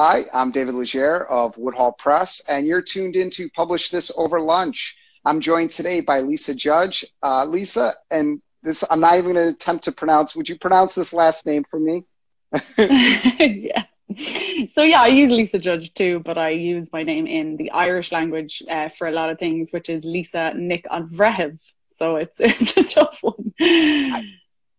Hi, 0.00 0.26
I'm 0.32 0.52
David 0.52 0.76
Legere 0.76 1.22
of 1.24 1.58
Woodhall 1.58 1.90
Press, 1.90 2.40
and 2.48 2.68
you're 2.68 2.80
tuned 2.80 3.16
in 3.16 3.30
to 3.30 3.50
Publish 3.50 3.90
This 3.90 4.12
Over 4.16 4.38
Lunch. 4.38 4.96
I'm 5.24 5.40
joined 5.40 5.72
today 5.72 6.00
by 6.00 6.20
Lisa 6.20 6.54
Judge. 6.54 7.04
Uh, 7.20 7.44
Lisa, 7.44 7.94
and 8.08 8.40
this 8.62 8.84
I'm 8.92 9.00
not 9.00 9.14
even 9.18 9.32
going 9.32 9.44
to 9.44 9.52
attempt 9.52 9.86
to 9.86 9.90
pronounce. 9.90 10.36
Would 10.36 10.48
you 10.48 10.56
pronounce 10.56 10.94
this 10.94 11.12
last 11.12 11.46
name 11.46 11.64
for 11.64 11.80
me? 11.80 12.04
yeah. 12.78 13.86
So 14.72 14.82
yeah, 14.84 15.02
I 15.02 15.08
use 15.08 15.32
Lisa 15.32 15.58
Judge 15.58 15.92
too, 15.94 16.20
but 16.20 16.38
I 16.38 16.50
use 16.50 16.92
my 16.92 17.02
name 17.02 17.26
in 17.26 17.56
the 17.56 17.72
Irish 17.72 18.12
language 18.12 18.62
uh, 18.70 18.90
for 18.90 19.08
a 19.08 19.12
lot 19.12 19.30
of 19.30 19.40
things, 19.40 19.72
which 19.72 19.88
is 19.88 20.04
Lisa 20.04 20.54
Nick 20.54 20.84
Vrehev. 20.84 21.60
So 21.96 22.14
it's 22.14 22.38
it's 22.38 22.76
a 22.76 22.84
tough 22.84 23.18
one. 23.20 23.52
I, 23.60 24.22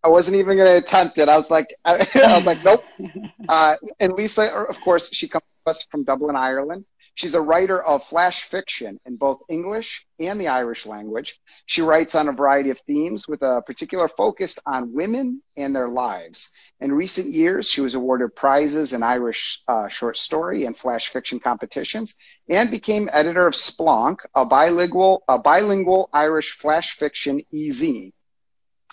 I 0.03 0.07
wasn't 0.07 0.37
even 0.37 0.55
going 0.55 0.69
to 0.69 0.77
attempt 0.77 1.17
it. 1.17 1.27
I 1.27 1.35
was 1.35 1.51
like, 1.51 1.75
I, 1.83 2.07
I 2.15 2.37
was 2.37 2.45
like, 2.45 2.63
nope. 2.63 2.83
Uh, 3.49 3.75
and 3.99 4.13
Lisa, 4.13 4.53
of 4.53 4.79
course, 4.81 5.11
she 5.11 5.27
comes 5.27 5.43
to 5.65 5.71
us 5.71 5.83
from 5.89 6.03
Dublin, 6.03 6.35
Ireland. 6.35 6.85
She's 7.15 7.33
a 7.33 7.41
writer 7.41 7.83
of 7.83 8.03
flash 8.03 8.43
fiction 8.43 8.99
in 9.07 9.15
both 9.15 9.41
English 9.49 10.05
and 10.19 10.39
the 10.39 10.49
Irish 10.49 10.85
language. 10.85 11.39
She 11.65 11.81
writes 11.81 12.13
on 12.13 12.29
a 12.29 12.31
variety 12.31 12.69
of 12.69 12.79
themes 12.81 13.27
with 13.27 13.41
a 13.41 13.63
particular 13.65 14.07
focus 14.07 14.55
on 14.67 14.93
women 14.93 15.41
and 15.57 15.75
their 15.75 15.89
lives. 15.89 16.51
In 16.79 16.93
recent 16.93 17.33
years, 17.33 17.67
she 17.67 17.81
was 17.81 17.95
awarded 17.95 18.35
prizes 18.35 18.93
in 18.93 19.01
Irish 19.01 19.63
uh, 19.67 19.87
short 19.87 20.15
story 20.15 20.65
and 20.65 20.77
flash 20.77 21.07
fiction 21.07 21.39
competitions 21.39 22.15
and 22.47 22.69
became 22.69 23.09
editor 23.11 23.47
of 23.47 23.55
Splonk, 23.55 24.19
a 24.35 24.45
bilingual, 24.45 25.23
a 25.27 25.39
bilingual 25.39 26.09
Irish 26.13 26.51
flash 26.51 26.91
fiction 26.91 27.41
e-zine 27.51 28.13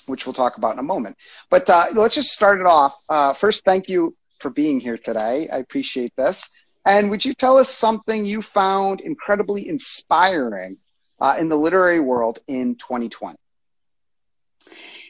which 0.06 0.27
we'll 0.27 0.34
talk 0.34 0.56
about 0.59 0.74
in 0.74 0.78
a 0.78 0.82
moment. 0.82 1.16
But 1.50 1.68
uh, 1.70 1.86
let's 1.95 2.14
just 2.14 2.32
start 2.32 2.60
it 2.60 2.66
off. 2.66 2.96
Uh, 3.09 3.32
first, 3.32 3.64
thank 3.64 3.88
you 3.88 4.14
for 4.38 4.50
being 4.50 4.80
here 4.80 4.98
today. 4.98 5.48
I 5.52 5.59
appreciate 5.59 6.12
this. 6.16 6.50
And 6.84 7.10
would 7.10 7.24
you 7.24 7.34
tell 7.34 7.59
us 7.59 7.68
something 7.68 8.24
you 8.24 8.42
found 8.42 9.01
incredibly 9.01 9.68
inspiring 9.68 10.79
uh, 11.21 11.37
in 11.38 11.48
the 11.48 11.56
literary 11.56 12.01
world 12.01 12.38
in 12.46 12.76
2020? 12.76 13.37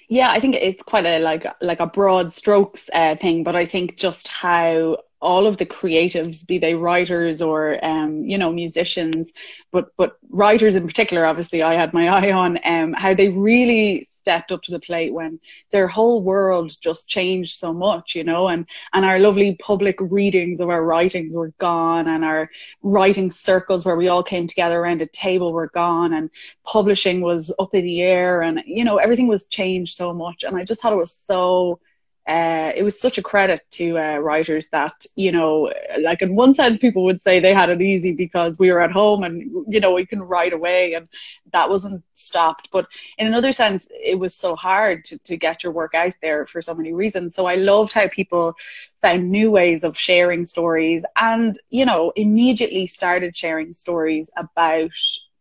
Yeah, 0.09 0.31
I 0.31 0.39
think 0.39 0.55
it's 0.55 0.85
quite 0.85 1.05
a 1.05 1.19
like 1.19 1.47
like 1.61 1.81
a 1.81 1.87
broad 1.87 2.33
strokes 2.33 2.89
uh, 2.95 3.17
thing, 3.17 3.43
but 3.43 3.57
I 3.57 3.67
think 3.67 3.97
just 3.97 4.29
how 4.29 4.99
all 5.21 5.47
of 5.47 5.57
the 5.57 5.67
creatives, 5.67 6.47
be 6.47 6.59
they 6.59 6.75
writers 6.75 7.41
or 7.41 7.83
um, 7.85 8.25
you 8.25 8.37
know 8.39 8.53
musicians, 8.53 9.33
but 9.73 9.89
but 9.97 10.19
writers 10.31 10.75
in 10.75 10.87
particular, 10.87 11.25
obviously, 11.25 11.63
I 11.63 11.75
had 11.75 11.95
my 11.95 12.09
eye 12.29 12.33
on 12.33 12.59
um, 12.65 12.93
how 12.93 13.15
they 13.15 13.29
really 13.31 14.05
stepped 14.05 14.53
up 14.53 14.63
to 14.63 14.73
the 14.73 14.81
plate 14.81 15.15
when 15.15 15.39
their 15.71 15.87
whole 15.87 16.23
world 16.23 16.73
just 16.83 17.09
changed 17.09 17.57
so 17.57 17.73
much, 17.73 18.15
you 18.15 18.25
know, 18.25 18.49
and 18.49 18.67
and 18.93 19.05
our 19.05 19.19
lovely 19.19 19.55
public 19.57 19.97
readings 20.01 20.61
of 20.61 20.69
our 20.69 20.85
writings 20.85 21.35
were 21.35 21.53
gone, 21.59 22.09
and 22.09 22.25
our 22.25 22.51
writing 22.83 23.31
circles 23.31 23.87
where 23.87 23.97
we 23.97 24.09
all 24.09 24.23
came 24.23 24.47
together 24.47 24.81
around 24.81 25.01
a 25.01 25.07
table 25.07 25.53
were 25.53 25.69
gone, 25.69 26.13
and 26.13 26.31
publishing 26.65 27.21
was 27.21 27.55
up 27.59 27.75
in 27.75 27.85
the 27.85 28.03
air, 28.03 28.43
and 28.43 28.63
you 28.67 28.85
know 28.85 28.99
everything 28.99 29.29
was 29.29 29.49
changed 29.49 29.95
so 29.97 30.13
much, 30.13 30.45
and 30.45 30.57
I 30.57 30.65
just 30.65 30.83
thought 30.83 30.93
it 30.93 30.97
was 30.97 31.13
so 31.13 31.81
uh, 32.27 32.73
it 32.75 32.83
was 32.83 33.01
such 33.01 33.19
a 33.19 33.23
credit 33.23 33.61
to 33.71 33.99
uh, 33.99 34.17
writers 34.17 34.69
that 34.71 35.07
you 35.15 35.31
know 35.31 35.73
like 36.01 36.23
in 36.23 36.35
one 36.35 36.53
sense 36.55 36.79
people 36.79 37.05
would 37.05 37.23
say 37.23 37.39
they 37.39 37.55
had 37.55 37.71
it 37.71 37.81
easy 37.81 38.13
because 38.13 38.59
we 38.59 38.71
were 38.73 38.81
at 38.81 38.91
home 38.91 39.23
and 39.23 39.43
you 39.69 39.79
know 39.81 39.93
we 39.93 40.05
can 40.05 40.21
write 40.21 40.53
away 40.53 40.95
and 40.95 41.09
that 41.53 41.71
wasn't 41.71 42.03
stopped. 42.15 42.69
But 42.73 42.87
in 43.19 43.27
another 43.27 43.53
sense 43.53 43.89
it 43.91 44.19
was 44.19 44.35
so 44.35 44.57
hard 44.57 45.05
to, 45.07 45.19
to 45.19 45.37
get 45.37 45.63
your 45.63 45.73
work 45.73 45.95
out 45.95 46.15
there 46.21 46.47
for 46.47 46.61
so 46.61 46.75
many 46.75 46.93
reasons. 46.93 47.35
So 47.35 47.47
i 47.47 47.55
loved 47.55 47.93
how 47.93 48.09
people 48.09 48.57
found 49.01 49.31
new 49.31 49.51
ways 49.51 49.85
of 49.85 49.97
sharing 49.97 50.45
stories 50.45 51.05
and 51.17 51.57
you 51.71 51.85
know 51.85 52.13
immediately 52.17 52.87
started 52.87 53.37
sharing 53.37 53.73
stories 53.73 54.31
about 54.37 54.91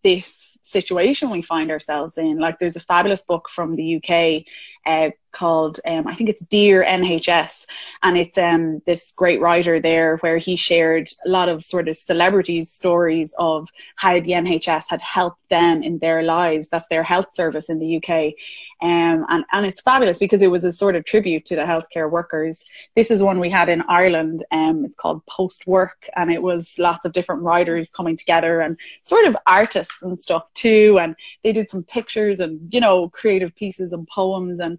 this 0.03 0.55
situation 0.61 1.29
we 1.29 1.41
find 1.41 1.71
ourselves 1.71 2.17
in. 2.17 2.37
Like 2.37 2.59
there's 2.59 2.75
a 2.75 2.81
fabulous 2.81 3.23
book 3.23 3.49
from 3.49 3.75
the 3.75 3.95
uk 3.95 4.43
uh, 4.85 5.09
called 5.31 5.79
um, 5.85 6.07
I 6.07 6.15
think 6.15 6.29
it's 6.29 6.45
Dear 6.45 6.83
NHS, 6.83 7.65
and 8.03 8.17
it's 8.17 8.37
um, 8.37 8.81
this 8.85 9.11
great 9.11 9.41
writer 9.41 9.79
there 9.79 10.17
where 10.17 10.37
he 10.37 10.55
shared 10.55 11.09
a 11.25 11.29
lot 11.29 11.49
of 11.49 11.63
sort 11.63 11.87
of 11.87 11.97
celebrities' 11.97 12.71
stories 12.71 13.35
of 13.37 13.69
how 13.95 14.13
the 14.19 14.31
NHS 14.31 14.85
had 14.89 15.01
helped 15.01 15.47
them 15.49 15.83
in 15.83 15.99
their 15.99 16.23
lives. 16.23 16.69
That's 16.69 16.87
their 16.87 17.03
health 17.03 17.33
service 17.33 17.69
in 17.69 17.79
the 17.79 17.97
UK. 17.97 18.33
Um, 18.81 19.25
and, 19.29 19.45
and 19.51 19.65
it's 19.65 19.81
fabulous 19.81 20.19
because 20.19 20.41
it 20.41 20.51
was 20.51 20.65
a 20.65 20.71
sort 20.71 20.95
of 20.95 21.05
tribute 21.05 21.45
to 21.45 21.55
the 21.55 21.63
healthcare 21.63 22.09
workers. 22.09 22.63
This 22.95 23.09
is 23.09 23.23
one 23.23 23.39
we 23.39 23.49
had 23.49 23.69
in 23.69 23.81
Ireland. 23.83 24.43
Um, 24.51 24.83
it's 24.83 24.97
called 24.97 25.25
Post 25.27 25.65
Work, 25.65 26.09
and 26.15 26.31
it 26.31 26.41
was 26.41 26.77
lots 26.77 27.05
of 27.05 27.13
different 27.13 27.41
writers 27.41 27.89
coming 27.89 28.17
together 28.17 28.61
and 28.61 28.77
sort 29.01 29.25
of 29.25 29.37
artists 29.47 30.01
and 30.01 30.21
stuff 30.21 30.53
too. 30.53 30.99
And 30.99 31.15
they 31.43 31.53
did 31.53 31.69
some 31.69 31.83
pictures 31.83 32.39
and 32.39 32.59
you 32.73 32.81
know 32.81 33.09
creative 33.09 33.55
pieces 33.55 33.93
and 33.93 34.07
poems 34.07 34.59
and 34.59 34.77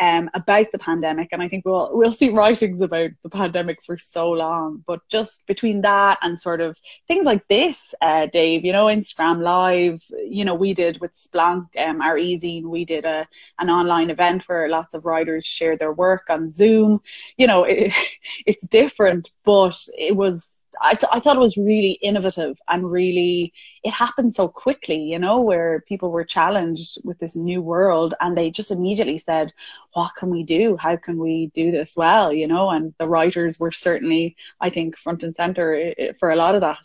um, 0.00 0.30
about 0.34 0.70
the 0.70 0.78
pandemic, 0.78 1.28
and 1.32 1.42
I 1.42 1.48
think 1.48 1.64
we'll 1.64 1.90
we'll 1.92 2.10
see 2.10 2.30
writings 2.30 2.80
about 2.80 3.10
the 3.22 3.28
pandemic 3.28 3.78
for 3.84 3.98
so 3.98 4.30
long. 4.30 4.84
But 4.86 5.00
just 5.08 5.46
between 5.46 5.80
that 5.82 6.18
and 6.22 6.40
sort 6.40 6.60
of 6.60 6.76
things 7.06 7.26
like 7.26 7.46
this, 7.48 7.94
uh, 8.00 8.26
Dave, 8.26 8.64
you 8.64 8.72
know, 8.72 8.86
Instagram 8.86 9.42
Live, 9.42 10.00
you 10.24 10.44
know, 10.44 10.54
we 10.54 10.74
did 10.74 11.00
with 11.00 11.14
Splonk, 11.14 11.66
um, 11.78 12.00
our 12.00 12.16
easy, 12.16 12.64
we 12.64 12.84
did 12.84 13.04
a 13.04 13.26
an 13.58 13.70
online 13.70 14.10
event 14.10 14.48
where 14.48 14.68
lots 14.68 14.94
of 14.94 15.04
writers 15.04 15.44
shared 15.44 15.78
their 15.78 15.92
work 15.92 16.26
on 16.30 16.50
Zoom. 16.50 17.00
You 17.36 17.46
know, 17.46 17.64
it, 17.64 17.92
it's 18.46 18.66
different, 18.68 19.30
but 19.44 19.76
it 19.96 20.14
was 20.14 20.57
I, 20.80 20.94
th- 20.94 21.10
I 21.12 21.20
thought 21.20 21.36
it 21.36 21.40
was 21.40 21.56
really 21.56 21.98
innovative 22.02 22.58
and 22.68 22.90
really 22.90 23.52
it 23.82 23.92
happened 23.92 24.34
so 24.34 24.48
quickly 24.48 25.00
you 25.00 25.18
know 25.18 25.40
where 25.40 25.84
people 25.88 26.10
were 26.10 26.24
challenged 26.24 26.98
with 27.04 27.18
this 27.18 27.36
new 27.36 27.60
world 27.62 28.14
and 28.20 28.36
they 28.36 28.50
just 28.50 28.70
immediately 28.70 29.18
said 29.18 29.52
what 29.94 30.14
can 30.16 30.30
we 30.30 30.42
do? 30.44 30.76
How 30.76 30.96
can 30.96 31.18
we 31.18 31.50
do 31.54 31.70
this 31.70 31.94
well? 31.96 32.32
you 32.32 32.46
know 32.46 32.70
and 32.70 32.94
the 32.98 33.08
writers 33.08 33.58
were 33.58 33.72
certainly 33.72 34.36
i 34.60 34.70
think 34.70 34.96
front 34.96 35.22
and 35.22 35.34
center 35.34 35.94
for 36.18 36.30
a 36.30 36.36
lot 36.36 36.54
of 36.54 36.60
that. 36.60 36.84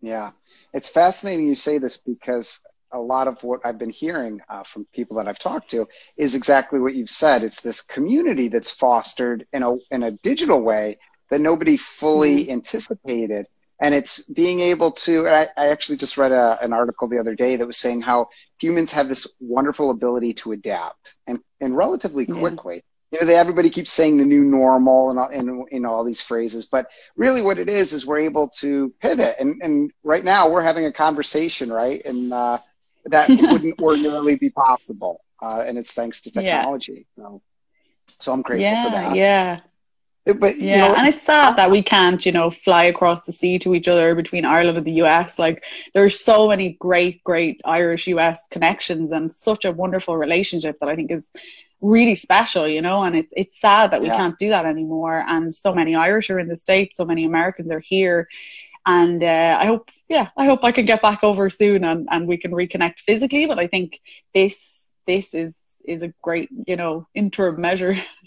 Yeah. 0.00 0.30
It's 0.72 0.88
fascinating 0.88 1.46
you 1.46 1.54
say 1.54 1.78
this 1.78 1.98
because 1.98 2.62
a 2.92 2.98
lot 2.98 3.28
of 3.28 3.42
what 3.42 3.60
I've 3.64 3.78
been 3.78 3.90
hearing 3.90 4.40
uh, 4.48 4.62
from 4.62 4.86
people 4.94 5.16
that 5.16 5.28
I've 5.28 5.38
talked 5.38 5.70
to 5.72 5.86
is 6.16 6.34
exactly 6.34 6.80
what 6.80 6.94
you've 6.94 7.10
said. 7.10 7.42
It's 7.42 7.60
this 7.60 7.82
community 7.82 8.48
that's 8.48 8.70
fostered 8.70 9.46
in 9.52 9.62
a 9.62 9.76
in 9.90 10.04
a 10.04 10.12
digital 10.12 10.60
way 10.60 10.98
that 11.30 11.40
nobody 11.40 11.76
fully 11.76 12.42
mm-hmm. 12.42 12.52
anticipated. 12.52 13.46
And 13.80 13.94
it's 13.94 14.22
being 14.22 14.60
able 14.60 14.90
to, 14.90 15.28
I, 15.28 15.48
I, 15.56 15.68
actually 15.68 15.98
just 15.98 16.18
read 16.18 16.32
a, 16.32 16.58
an 16.60 16.72
article 16.72 17.06
the 17.06 17.18
other 17.18 17.36
day 17.36 17.54
that 17.56 17.66
was 17.66 17.76
saying 17.76 18.00
how 18.00 18.28
humans 18.60 18.90
have 18.92 19.08
this 19.08 19.36
wonderful 19.38 19.90
ability 19.90 20.34
to 20.34 20.52
adapt 20.52 21.14
and, 21.28 21.38
and 21.60 21.76
relatively 21.76 22.26
quickly. 22.26 22.76
Yeah. 22.76 22.80
You 23.10 23.20
know, 23.20 23.26
they, 23.26 23.36
everybody 23.36 23.70
keeps 23.70 23.92
saying 23.92 24.16
the 24.16 24.24
new 24.24 24.44
normal 24.44 25.10
and, 25.10 25.18
and 25.32 25.64
you 25.70 25.80
know 25.80 25.90
all 25.90 26.04
these 26.04 26.20
phrases, 26.20 26.66
but 26.66 26.88
really 27.16 27.40
what 27.40 27.58
it 27.58 27.70
is 27.70 27.92
is 27.92 28.04
we're 28.04 28.18
able 28.18 28.48
to 28.58 28.92
pivot. 29.00 29.36
And, 29.38 29.62
and 29.62 29.92
right 30.02 30.24
now 30.24 30.48
we're 30.48 30.62
having 30.62 30.84
a 30.84 30.92
conversation, 30.92 31.72
right? 31.72 32.04
And 32.04 32.32
uh, 32.32 32.58
that 33.06 33.28
wouldn't 33.28 33.80
ordinarily 33.80 34.34
be 34.34 34.50
possible. 34.50 35.22
Uh, 35.40 35.64
and 35.66 35.78
it's 35.78 35.94
thanks 35.94 36.20
to 36.22 36.30
technology. 36.32 37.06
Yeah. 37.16 37.24
So, 37.24 37.42
so 38.08 38.32
I'm 38.32 38.42
grateful 38.42 38.62
yeah, 38.62 38.84
for 38.84 38.90
that. 38.90 39.16
Yeah, 39.16 39.60
but 40.34 40.58
yeah, 40.58 40.74
you 40.74 40.82
know, 40.82 40.94
and 40.94 41.08
it's 41.08 41.22
sad 41.22 41.56
that 41.56 41.70
we 41.70 41.82
can't, 41.82 42.24
you 42.24 42.32
know, 42.32 42.50
fly 42.50 42.84
across 42.84 43.22
the 43.22 43.32
sea 43.32 43.58
to 43.60 43.74
each 43.74 43.88
other 43.88 44.14
between 44.14 44.44
Ireland 44.44 44.78
and 44.78 44.86
the 44.86 45.02
US. 45.02 45.38
Like 45.38 45.64
there's 45.94 46.18
so 46.20 46.48
many 46.48 46.76
great, 46.80 47.22
great 47.24 47.60
Irish 47.64 48.06
US 48.08 48.40
connections 48.50 49.12
and 49.12 49.32
such 49.32 49.64
a 49.64 49.72
wonderful 49.72 50.16
relationship 50.16 50.78
that 50.80 50.88
I 50.88 50.96
think 50.96 51.10
is 51.10 51.30
really 51.80 52.14
special, 52.14 52.66
you 52.66 52.82
know, 52.82 53.02
and 53.02 53.16
it, 53.16 53.26
it's 53.32 53.60
sad 53.60 53.92
that 53.92 54.00
we 54.00 54.08
yeah. 54.08 54.16
can't 54.16 54.38
do 54.38 54.48
that 54.48 54.66
anymore. 54.66 55.24
And 55.26 55.54
so 55.54 55.74
many 55.74 55.94
Irish 55.94 56.30
are 56.30 56.38
in 56.38 56.48
the 56.48 56.56
States, 56.56 56.96
so 56.96 57.04
many 57.04 57.24
Americans 57.24 57.70
are 57.70 57.80
here. 57.80 58.28
And 58.84 59.22
uh, 59.22 59.58
I 59.60 59.66
hope, 59.66 59.90
yeah, 60.08 60.28
I 60.36 60.46
hope 60.46 60.64
I 60.64 60.72
can 60.72 60.86
get 60.86 61.02
back 61.02 61.22
over 61.22 61.50
soon 61.50 61.84
and, 61.84 62.08
and 62.10 62.26
we 62.26 62.38
can 62.38 62.52
reconnect 62.52 63.00
physically. 63.00 63.46
But 63.46 63.58
I 63.58 63.66
think 63.66 64.00
this 64.34 64.78
this 65.06 65.34
is 65.34 65.58
is 65.84 66.02
a 66.02 66.12
great, 66.22 66.50
you 66.66 66.76
know, 66.76 67.08
interim 67.14 67.60
measure. 67.60 67.96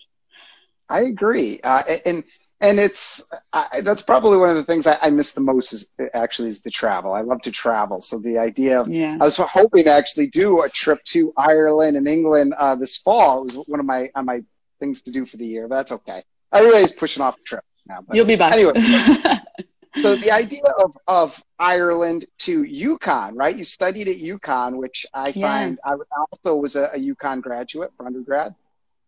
I 0.91 1.01
agree, 1.01 1.59
uh, 1.63 1.83
and 2.05 2.23
and 2.59 2.79
it's 2.79 3.29
I, 3.53 3.81
that's 3.81 4.01
probably 4.01 4.37
one 4.37 4.49
of 4.49 4.55
the 4.55 4.63
things 4.63 4.85
I, 4.85 4.97
I, 5.01 5.09
miss 5.09 5.33
the 5.33 5.41
most 5.41 5.73
is 5.73 5.89
actually 6.13 6.49
is 6.49 6.61
the 6.61 6.69
travel. 6.69 7.13
I 7.13 7.21
love 7.21 7.41
to 7.43 7.51
travel, 7.51 8.01
so 8.01 8.19
the 8.19 8.37
idea 8.37 8.81
of 8.81 8.87
yeah. 8.87 9.17
I 9.19 9.23
was 9.23 9.37
hoping 9.37 9.85
to 9.85 9.89
actually 9.89 10.27
do 10.27 10.61
a 10.61 10.69
trip 10.69 11.03
to 11.05 11.33
Ireland 11.37 11.97
and 11.97 12.07
England 12.07 12.53
uh, 12.57 12.75
this 12.75 12.97
fall. 12.97 13.41
It 13.41 13.55
was 13.55 13.67
one 13.67 13.79
of 13.79 13.85
my 13.85 14.09
on 14.15 14.25
my 14.25 14.43
things 14.79 15.01
to 15.03 15.11
do 15.11 15.25
for 15.25 15.37
the 15.37 15.45
year, 15.45 15.67
but 15.67 15.75
that's 15.75 15.91
okay. 15.91 16.23
I 16.51 16.59
Everybody's 16.59 16.91
pushing 16.91 17.23
off 17.23 17.37
a 17.39 17.43
trip 17.43 17.63
now. 17.87 18.03
You'll 18.11 18.25
be 18.25 18.35
back 18.35 18.53
anyway. 18.53 18.73
so 20.01 20.15
the 20.15 20.31
idea 20.31 20.65
of 20.83 20.95
of 21.07 21.43
Ireland 21.57 22.25
to 22.39 22.63
UConn, 22.63 23.31
right? 23.35 23.55
You 23.55 23.65
studied 23.65 24.07
at 24.07 24.17
UConn, 24.17 24.77
which 24.77 25.05
I 25.13 25.29
yeah. 25.29 25.47
find 25.47 25.79
I 25.83 25.95
also 26.19 26.57
was 26.57 26.75
a, 26.75 26.89
a 26.93 26.99
UConn 26.99 27.41
graduate 27.41 27.91
for 27.97 28.05
undergrad. 28.05 28.53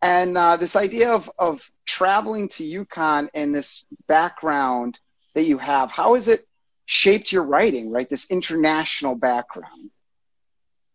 And 0.04 0.36
uh, 0.36 0.58
this 0.58 0.76
idea 0.76 1.10
of, 1.10 1.30
of 1.38 1.70
traveling 1.86 2.48
to 2.48 2.84
UConn 2.84 3.28
and 3.32 3.54
this 3.54 3.86
background 4.06 4.98
that 5.32 5.44
you 5.44 5.56
have, 5.56 5.90
how 5.90 6.12
has 6.12 6.28
it 6.28 6.40
shaped 6.84 7.32
your 7.32 7.42
writing, 7.42 7.90
right? 7.90 8.08
This 8.08 8.30
international 8.30 9.14
background. 9.14 9.90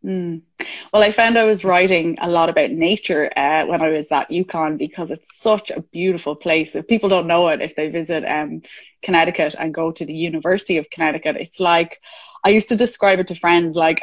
Mm. 0.05 0.43
Well, 0.93 1.01
I 1.01 1.11
found 1.11 1.39
I 1.39 1.43
was 1.45 1.65
writing 1.65 2.19
a 2.21 2.29
lot 2.29 2.51
about 2.51 2.69
nature 2.69 3.35
uh, 3.35 3.65
when 3.65 3.81
I 3.81 3.89
was 3.89 4.11
at 4.11 4.29
UConn 4.29 4.77
because 4.77 5.09
it's 5.09 5.39
such 5.39 5.71
a 5.71 5.81
beautiful 5.81 6.35
place. 6.35 6.75
If 6.75 6.87
people 6.87 7.09
don't 7.09 7.25
know 7.25 7.47
it, 7.47 7.61
if 7.61 7.75
they 7.75 7.89
visit 7.89 8.23
um, 8.25 8.61
Connecticut 9.01 9.55
and 9.57 9.73
go 9.73 9.91
to 9.91 10.05
the 10.05 10.13
University 10.13 10.77
of 10.77 10.91
Connecticut, 10.91 11.35
it's 11.35 11.59
like 11.59 11.99
I 12.43 12.49
used 12.49 12.69
to 12.69 12.75
describe 12.75 13.19
it 13.19 13.27
to 13.27 13.35
friends 13.35 13.75
like 13.75 14.01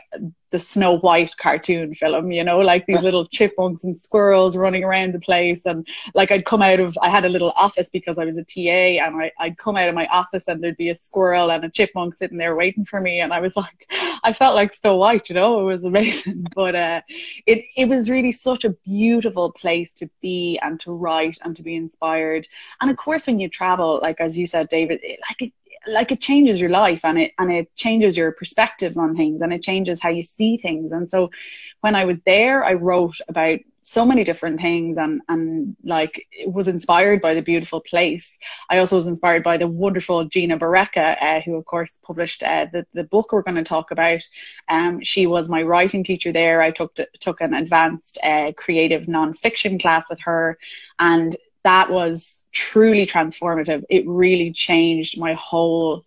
the 0.51 0.59
Snow 0.59 0.99
White 0.99 1.37
cartoon 1.39 1.95
film, 1.95 2.31
you 2.31 2.45
know, 2.45 2.61
like 2.61 2.87
these 2.87 3.03
little 3.03 3.27
chipmunks 3.27 3.85
and 3.85 3.99
squirrels 3.99 4.57
running 4.57 4.85
around 4.85 5.13
the 5.13 5.21
place. 5.21 5.67
And 5.67 5.87
like 6.15 6.31
I'd 6.31 6.45
come 6.45 6.63
out 6.63 6.81
of, 6.81 6.97
I 7.03 7.11
had 7.11 7.25
a 7.25 7.29
little 7.29 7.51
office 7.51 7.91
because 7.91 8.19
I 8.19 8.25
was 8.25 8.39
a 8.39 8.45
TA 8.45 9.05
and 9.05 9.17
I, 9.17 9.33
I'd 9.39 9.59
come 9.59 9.77
out 9.77 9.89
of 9.89 9.95
my 9.95 10.07
office 10.07 10.47
and 10.49 10.63
there'd 10.63 10.77
be 10.77 10.91
a 10.91 10.95
squirrel 10.95 11.51
and 11.51 11.65
a 11.65 11.71
chipmunk 11.71 12.15
sitting 12.15 12.39
there 12.39 12.55
waiting 12.55 12.85
for 12.85 13.01
me. 13.01 13.21
And 13.21 13.33
I 13.33 13.41
was 13.41 13.57
like, 13.65 13.91
I 14.23 14.33
felt 14.33 14.55
like 14.55 14.73
Snow 14.73 14.97
White, 14.97 15.29
you 15.29 15.35
know, 15.35 15.61
it 15.61 15.65
was 15.65 15.85
amazing. 15.85 16.45
But 16.55 16.75
uh, 16.75 17.01
it, 17.47 17.65
it 17.77 17.87
was 17.87 18.09
really 18.09 18.33
such 18.33 18.65
a 18.65 18.71
beautiful 18.71 19.53
place 19.53 19.93
to 19.95 20.09
be 20.23 20.59
and 20.63 20.81
to 20.81 20.93
write 20.93 21.39
and 21.45 21.55
to 21.57 21.63
be 21.63 21.75
inspired. 21.75 22.49
And 22.81 22.91
of 22.91 22.97
course, 22.97 23.27
when 23.27 23.41
you 23.41 23.49
travel, 23.51 23.99
like 24.01 24.21
as 24.21 24.39
you 24.39 24.47
said, 24.47 24.71
David, 24.71 25.01
it, 25.03 25.21
like 25.29 25.43
it, 25.43 25.53
like 25.87 26.13
it 26.13 26.21
changes 26.21 26.61
your 26.61 26.71
life 26.71 27.05
and 27.05 27.19
it 27.19 27.33
and 27.39 27.53
it 27.53 27.75
changes 27.77 28.17
your 28.17 28.33
perspectives 28.33 28.97
on 28.97 29.17
things 29.17 29.43
and 29.43 29.53
it 29.53 29.63
changes 29.63 30.01
how 30.01 30.11
you 30.11 30.23
see 30.23 30.57
things. 30.57 30.93
And 30.93 31.11
so 31.11 31.31
when 31.83 31.95
i 31.95 32.05
was 32.05 32.19
there 32.25 32.65
i 32.65 32.73
wrote 32.73 33.19
about 33.29 33.61
so 33.83 34.05
many 34.05 34.25
different 34.25 34.61
things 34.61 34.99
and 34.99 35.21
and 35.29 35.77
like 35.85 36.27
was 36.47 36.67
inspired 36.67 37.21
by 37.21 37.35
the 37.35 37.41
beautiful 37.41 37.81
place. 37.81 38.37
I 38.69 38.79
also 38.79 38.97
was 38.97 39.07
inspired 39.07 39.45
by 39.45 39.59
the 39.59 39.69
wonderful 39.69 40.25
gina 40.25 40.57
barreca 40.57 41.17
uh, 41.25 41.41
who 41.43 41.55
of 41.55 41.65
course 41.67 41.97
published 42.03 42.43
uh, 42.43 42.67
the, 42.73 42.85
the 42.95 43.05
book 43.05 43.31
we're 43.31 43.43
going 43.43 43.55
to 43.55 43.63
talk 43.63 43.93
about. 43.93 44.23
Um, 44.69 45.05
she 45.05 45.29
was 45.29 45.49
my 45.49 45.63
writing 45.63 46.03
teacher 46.03 46.33
there. 46.33 46.61
I 46.63 46.73
took 46.73 46.99
took 47.21 47.41
an 47.41 47.55
advanced 47.55 48.19
uh, 48.25 48.51
creative 48.57 49.07
nonfiction 49.07 49.81
class 49.81 50.11
with 50.11 50.21
her 50.23 50.59
and 50.99 51.37
that 51.63 51.89
was 51.89 52.45
truly 52.53 53.07
transformative. 53.07 53.85
It 53.89 54.07
really 54.07 54.53
changed 54.53 55.19
my 55.19 55.35
whole 55.35 56.05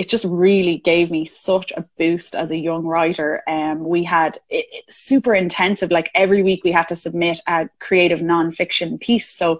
it 0.00 0.08
just 0.08 0.24
really 0.24 0.78
gave 0.78 1.10
me 1.10 1.26
such 1.26 1.72
a 1.72 1.84
boost 1.98 2.34
as 2.34 2.52
a 2.52 2.56
young 2.56 2.86
writer. 2.86 3.42
Um, 3.46 3.84
we 3.86 4.02
had 4.02 4.38
it, 4.48 4.64
it, 4.72 4.84
super 4.88 5.34
intensive, 5.34 5.90
like 5.90 6.10
every 6.14 6.42
week 6.42 6.64
we 6.64 6.72
had 6.72 6.88
to 6.88 6.96
submit 6.96 7.38
a 7.46 7.68
creative 7.80 8.20
nonfiction 8.20 8.98
piece. 8.98 9.28
So 9.28 9.58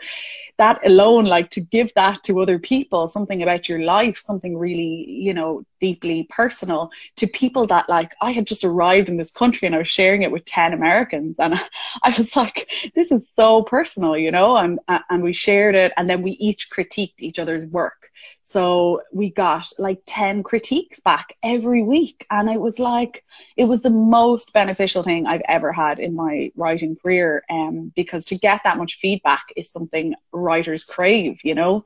that 0.61 0.87
alone, 0.87 1.25
like 1.25 1.49
to 1.53 1.61
give 1.63 1.91
that 1.95 2.23
to 2.23 2.39
other 2.39 2.59
people, 2.59 3.09
something 3.09 3.43
about 3.43 3.67
your 3.67 3.79
life, 3.79 4.19
something 4.19 4.59
really, 4.59 5.07
you 5.09 5.33
know, 5.33 5.65
deeply 5.81 6.27
personal 6.29 6.91
to 7.17 7.27
people 7.27 7.67
that 7.67 7.89
like 7.89 8.13
I 8.21 8.33
had 8.33 8.47
just 8.47 8.63
arrived 8.63 9.09
in 9.09 9.17
this 9.17 9.31
country 9.31 9.65
and 9.65 9.75
I 9.75 9.79
was 9.79 9.89
sharing 9.89 10.21
it 10.21 10.31
with 10.31 10.45
10 10.45 10.75
Americans. 10.75 11.37
And 11.39 11.55
I 12.03 12.15
was 12.15 12.37
like, 12.37 12.69
this 12.95 13.11
is 13.11 13.27
so 13.27 13.63
personal, 13.63 14.19
you 14.19 14.31
know, 14.31 14.55
and, 14.59 14.79
and 15.09 15.23
we 15.23 15.33
shared 15.33 15.75
it 15.75 15.95
and 15.97 16.11
then 16.11 16.21
we 16.21 16.33
each 16.33 16.69
critiqued 16.71 17.21
each 17.21 17.39
other's 17.39 17.65
work. 17.65 18.10
So 18.43 19.03
we 19.13 19.31
got 19.31 19.67
like 19.79 20.01
10 20.07 20.43
critiques 20.43 21.01
back 21.01 21.37
every 21.43 21.83
week. 21.83 22.27
And 22.31 22.49
it 22.49 22.61
was 22.61 22.79
like, 22.79 23.25
it 23.57 23.65
was 23.65 23.83
the 23.83 23.91
most 23.91 24.53
beneficial 24.53 25.03
thing 25.03 25.27
I've 25.27 25.43
ever 25.47 25.73
had 25.73 25.99
in 25.99 26.15
my 26.15 26.51
writing 26.57 26.97
career. 26.97 27.45
Um, 27.51 27.93
because 27.95 28.25
to 28.27 28.37
get 28.37 28.63
that 28.65 28.79
much 28.79 28.97
feedback 28.97 29.53
is 29.57 29.71
something 29.71 30.15
writers 30.33 30.85
crave, 30.85 31.41
you 31.45 31.55
know? 31.55 31.85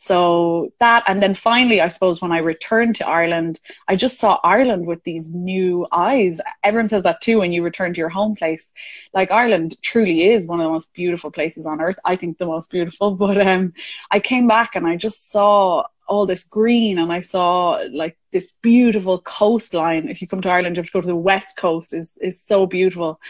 So 0.00 0.72
that, 0.78 1.02
and 1.08 1.20
then 1.20 1.34
finally, 1.34 1.80
I 1.80 1.88
suppose 1.88 2.22
when 2.22 2.30
I 2.30 2.38
returned 2.38 2.94
to 2.96 3.08
Ireland, 3.08 3.58
I 3.88 3.96
just 3.96 4.18
saw 4.18 4.38
Ireland 4.44 4.86
with 4.86 5.02
these 5.02 5.34
new 5.34 5.88
eyes. 5.90 6.40
Everyone 6.62 6.88
says 6.88 7.02
that 7.02 7.20
too 7.20 7.40
when 7.40 7.52
you 7.52 7.64
return 7.64 7.92
to 7.94 7.98
your 7.98 8.08
home 8.08 8.36
place. 8.36 8.72
Like 9.12 9.32
Ireland 9.32 9.76
truly 9.82 10.22
is 10.30 10.46
one 10.46 10.60
of 10.60 10.64
the 10.64 10.70
most 10.70 10.94
beautiful 10.94 11.32
places 11.32 11.66
on 11.66 11.80
earth. 11.80 11.98
I 12.04 12.14
think 12.14 12.38
the 12.38 12.46
most 12.46 12.70
beautiful. 12.70 13.10
But 13.16 13.44
um, 13.44 13.72
I 14.08 14.20
came 14.20 14.46
back 14.46 14.76
and 14.76 14.86
I 14.86 14.94
just 14.96 15.32
saw 15.32 15.84
all 16.08 16.26
this 16.26 16.44
green 16.44 16.98
and 16.98 17.12
I 17.12 17.20
saw 17.20 17.82
like 17.90 18.16
this 18.32 18.52
beautiful 18.62 19.20
coastline. 19.20 20.08
If 20.08 20.20
you 20.20 20.28
come 20.28 20.40
to 20.42 20.50
Ireland, 20.50 20.76
you 20.76 20.80
have 20.80 20.86
to 20.86 20.92
go 20.92 21.00
to 21.00 21.06
the 21.06 21.16
west 21.16 21.56
coast. 21.56 21.94
is 21.94 22.18
is 22.20 22.40
so 22.40 22.66
beautiful, 22.66 23.20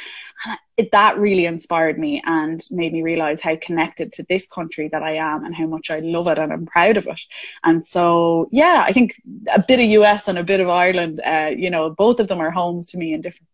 and 0.45 0.59
it, 0.77 0.91
that 0.93 1.19
really 1.19 1.47
inspired 1.47 1.99
me 1.99 2.23
and 2.25 2.65
made 2.71 2.93
me 2.93 3.03
realize 3.03 3.41
how 3.41 3.57
connected 3.57 4.13
to 4.15 4.23
this 4.29 4.49
country 4.49 4.89
that 4.89 5.03
I 5.03 5.17
am 5.17 5.45
and 5.45 5.55
how 5.55 5.67
much 5.67 5.91
I 5.91 5.99
love 5.99 6.29
it 6.29 6.39
and 6.39 6.53
I'm 6.53 6.67
proud 6.67 6.97
of 6.97 7.07
it. 7.07 7.21
And 7.65 7.85
so, 7.85 8.49
yeah, 8.53 8.85
I 8.87 8.93
think 8.93 9.21
a 9.53 9.63
bit 9.67 9.81
of 9.81 9.91
US 10.03 10.29
and 10.29 10.39
a 10.39 10.45
bit 10.45 10.61
of 10.61 10.69
Ireland. 10.69 11.21
Uh, 11.25 11.51
you 11.57 11.71
know, 11.71 11.91
both 11.91 12.21
of 12.21 12.29
them 12.29 12.41
are 12.41 12.51
homes 12.51 12.87
to 12.89 12.99
me 12.99 13.13
in 13.13 13.21
different 13.21 13.49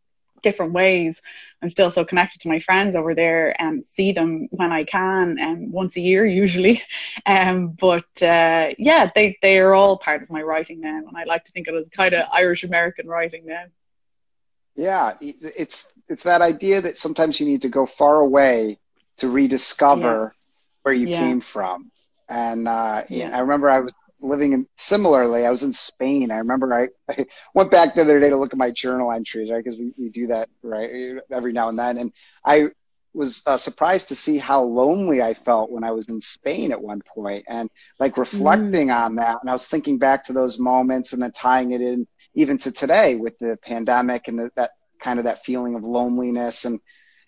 different 0.45 0.73
ways. 0.73 1.21
I'm 1.61 1.71
still 1.71 1.91
so 1.91 2.05
connected 2.05 2.41
to 2.43 2.49
my 2.49 2.61
friends 2.61 2.95
over 2.95 3.15
there 3.15 3.61
and 3.61 3.89
see 3.89 4.13
them 4.13 4.49
when 4.53 4.71
I 4.71 4.85
can, 4.85 5.39
and 5.41 5.65
um, 5.67 5.73
once 5.73 5.97
a 5.97 6.01
year 6.01 6.25
usually. 6.43 6.81
Um, 7.27 7.69
but 7.71 8.23
uh, 8.23 8.71
yeah, 8.79 9.11
they 9.15 9.37
they 9.43 9.59
are 9.59 9.75
all 9.75 9.99
part 9.99 10.23
of 10.23 10.31
my 10.31 10.43
writing 10.43 10.81
now, 10.81 10.99
and 10.99 11.17
I 11.17 11.25
like 11.25 11.45
to 11.47 11.53
think 11.53 11.67
of 11.67 11.75
it 11.75 11.81
as 11.81 11.89
kind 11.89 12.15
of 12.15 12.29
Irish 12.33 12.63
American 12.63 13.09
writing 13.09 13.47
now. 13.47 13.65
Yeah, 14.77 15.15
it's 15.21 15.93
it's 16.09 16.25
that 16.25 16.43
idea 16.43 16.81
that 16.83 16.97
sometimes 16.97 17.41
you 17.41 17.47
need 17.47 17.63
to 17.63 17.69
go 17.69 17.87
far 17.87 18.21
away 18.21 18.79
to 19.19 19.29
rediscover 19.29 20.35
yeah. 20.35 20.53
where 20.83 20.95
you 20.95 21.09
yeah. 21.09 21.21
came 21.21 21.41
from. 21.41 21.91
And 22.29 22.67
uh, 22.67 23.05
yeah. 23.09 23.37
I 23.37 23.41
remember 23.41 23.71
I 23.71 23.81
was 23.81 23.93
living 24.21 24.53
in 24.53 24.67
similarly. 24.77 25.47
I 25.47 25.51
was 25.51 25.63
in 25.63 25.73
Spain. 25.73 26.31
I 26.31 26.39
remember 26.39 26.73
I, 26.73 26.89
I 27.13 27.27
went 27.55 27.71
back 27.71 27.95
the 27.95 28.03
other 28.03 28.21
day 28.21 28.31
to 28.31 28.37
look 28.37 28.53
at 28.53 28.59
my 28.59 28.71
journal 28.71 29.13
entries, 29.13 29.51
right? 29.51 29.63
Because 29.63 29.79
we, 29.79 29.93
we 29.99 30.09
do 30.09 30.29
that 30.29 30.49
right 30.63 31.19
every 31.31 31.53
now 31.53 31.69
and 31.69 31.79
then. 31.79 31.99
And 31.99 32.13
I 32.45 32.71
was 33.13 33.43
uh, 33.47 33.57
surprised 33.57 34.09
to 34.09 34.17
see 34.17 34.39
how 34.39 34.63
lonely 34.63 35.23
I 35.23 35.35
felt 35.35 35.71
when 35.71 35.85
I 35.85 35.93
was 35.93 36.09
in 36.09 36.21
Spain 36.21 36.73
at 36.73 36.83
one 36.83 37.01
point, 37.03 37.45
and 37.49 37.71
like 37.99 38.17
reflecting 38.17 38.89
mm. 38.89 38.97
on 38.97 39.17
that. 39.17 39.39
And 39.41 39.49
I 39.49 39.53
was 39.53 39.69
thinking 39.69 39.99
back 39.99 40.25
to 40.25 40.33
those 40.33 40.59
moments, 40.59 41.13
and 41.13 41.23
then 41.23 41.33
tying 41.33 41.73
it 41.73 41.81
in 41.81 42.07
even 42.35 42.59
to 42.59 42.73
today 42.73 43.15
with 43.15 43.39
the 43.39 43.57
pandemic 43.63 44.27
and 44.27 44.39
the, 44.39 44.51
that 44.57 44.73
kind 45.01 45.19
of 45.19 45.27
that 45.27 45.45
feeling 45.45 45.77
of 45.77 45.85
loneliness 45.85 46.65
and 46.65 46.81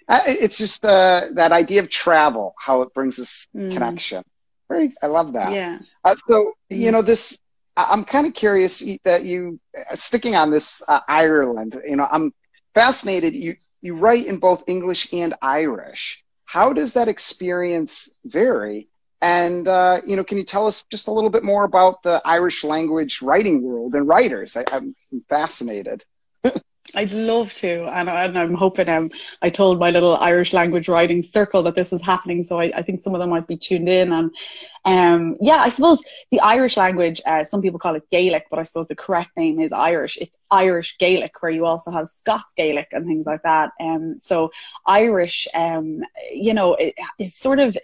it's 0.08 0.58
just 0.58 0.84
uh, 0.84 1.26
that 1.32 1.52
idea 1.52 1.80
of 1.80 1.88
travel, 1.88 2.54
how 2.58 2.82
it 2.82 2.94
brings 2.94 3.18
us 3.18 3.48
mm. 3.54 3.72
connection. 3.72 4.22
Very, 4.68 4.92
I 5.02 5.06
love 5.06 5.32
that. 5.34 5.52
Yeah. 5.52 5.78
Uh, 6.04 6.16
so 6.28 6.54
mm. 6.72 6.78
you 6.78 6.92
know 6.92 7.02
this. 7.02 7.38
I'm 7.78 8.04
kind 8.04 8.26
of 8.26 8.32
curious 8.32 8.82
that 9.04 9.24
you 9.24 9.60
uh, 9.78 9.94
sticking 9.94 10.34
on 10.34 10.50
this 10.50 10.82
uh, 10.88 11.00
Ireland. 11.08 11.78
You 11.86 11.96
know, 11.96 12.08
I'm 12.10 12.32
fascinated. 12.74 13.34
You 13.34 13.56
you 13.82 13.96
write 13.96 14.26
in 14.26 14.38
both 14.38 14.64
English 14.66 15.12
and 15.12 15.34
Irish. 15.42 16.24
How 16.44 16.72
does 16.72 16.94
that 16.94 17.08
experience 17.08 18.08
vary? 18.24 18.88
And 19.20 19.66
uh, 19.68 20.00
you 20.06 20.16
know, 20.16 20.24
can 20.24 20.38
you 20.38 20.44
tell 20.44 20.66
us 20.66 20.84
just 20.90 21.08
a 21.08 21.12
little 21.12 21.30
bit 21.30 21.44
more 21.44 21.64
about 21.64 22.02
the 22.02 22.20
Irish 22.24 22.64
language 22.64 23.22
writing 23.22 23.62
world 23.62 23.94
and 23.94 24.08
writers? 24.08 24.56
I, 24.56 24.64
I'm 24.72 24.94
fascinated. 25.28 26.04
I'd 26.94 27.12
love 27.12 27.52
to, 27.54 27.84
and, 27.86 28.08
and 28.08 28.38
I'm 28.38 28.54
hoping 28.54 28.88
um, 28.88 29.10
I 29.42 29.50
told 29.50 29.78
my 29.78 29.90
little 29.90 30.16
Irish 30.16 30.52
language 30.52 30.88
writing 30.88 31.22
circle 31.22 31.62
that 31.64 31.74
this 31.74 31.92
was 31.92 32.02
happening, 32.02 32.42
so 32.42 32.60
I, 32.60 32.72
I 32.76 32.82
think 32.82 33.00
some 33.00 33.14
of 33.14 33.20
them 33.20 33.30
might 33.30 33.46
be 33.46 33.56
tuned 33.56 33.88
in. 33.88 34.12
And 34.12 34.30
um, 34.84 35.36
yeah, 35.40 35.56
I 35.56 35.68
suppose 35.68 36.02
the 36.30 36.40
Irish 36.40 36.76
language, 36.76 37.20
uh, 37.26 37.44
some 37.44 37.60
people 37.62 37.78
call 37.78 37.96
it 37.96 38.08
Gaelic, 38.10 38.46
but 38.50 38.58
I 38.58 38.62
suppose 38.62 38.88
the 38.88 38.96
correct 38.96 39.36
name 39.36 39.60
is 39.60 39.72
Irish. 39.72 40.16
It's 40.18 40.36
Irish 40.50 40.98
Gaelic, 40.98 41.42
where 41.42 41.52
you 41.52 41.66
also 41.66 41.90
have 41.90 42.08
Scots 42.08 42.54
Gaelic 42.56 42.88
and 42.92 43.06
things 43.06 43.26
like 43.26 43.42
that. 43.42 43.72
Um, 43.80 44.16
so 44.18 44.52
Irish, 44.86 45.48
um, 45.54 46.02
you 46.32 46.54
know, 46.54 46.76
is 47.18 47.34
sort 47.34 47.58
of 47.58 47.76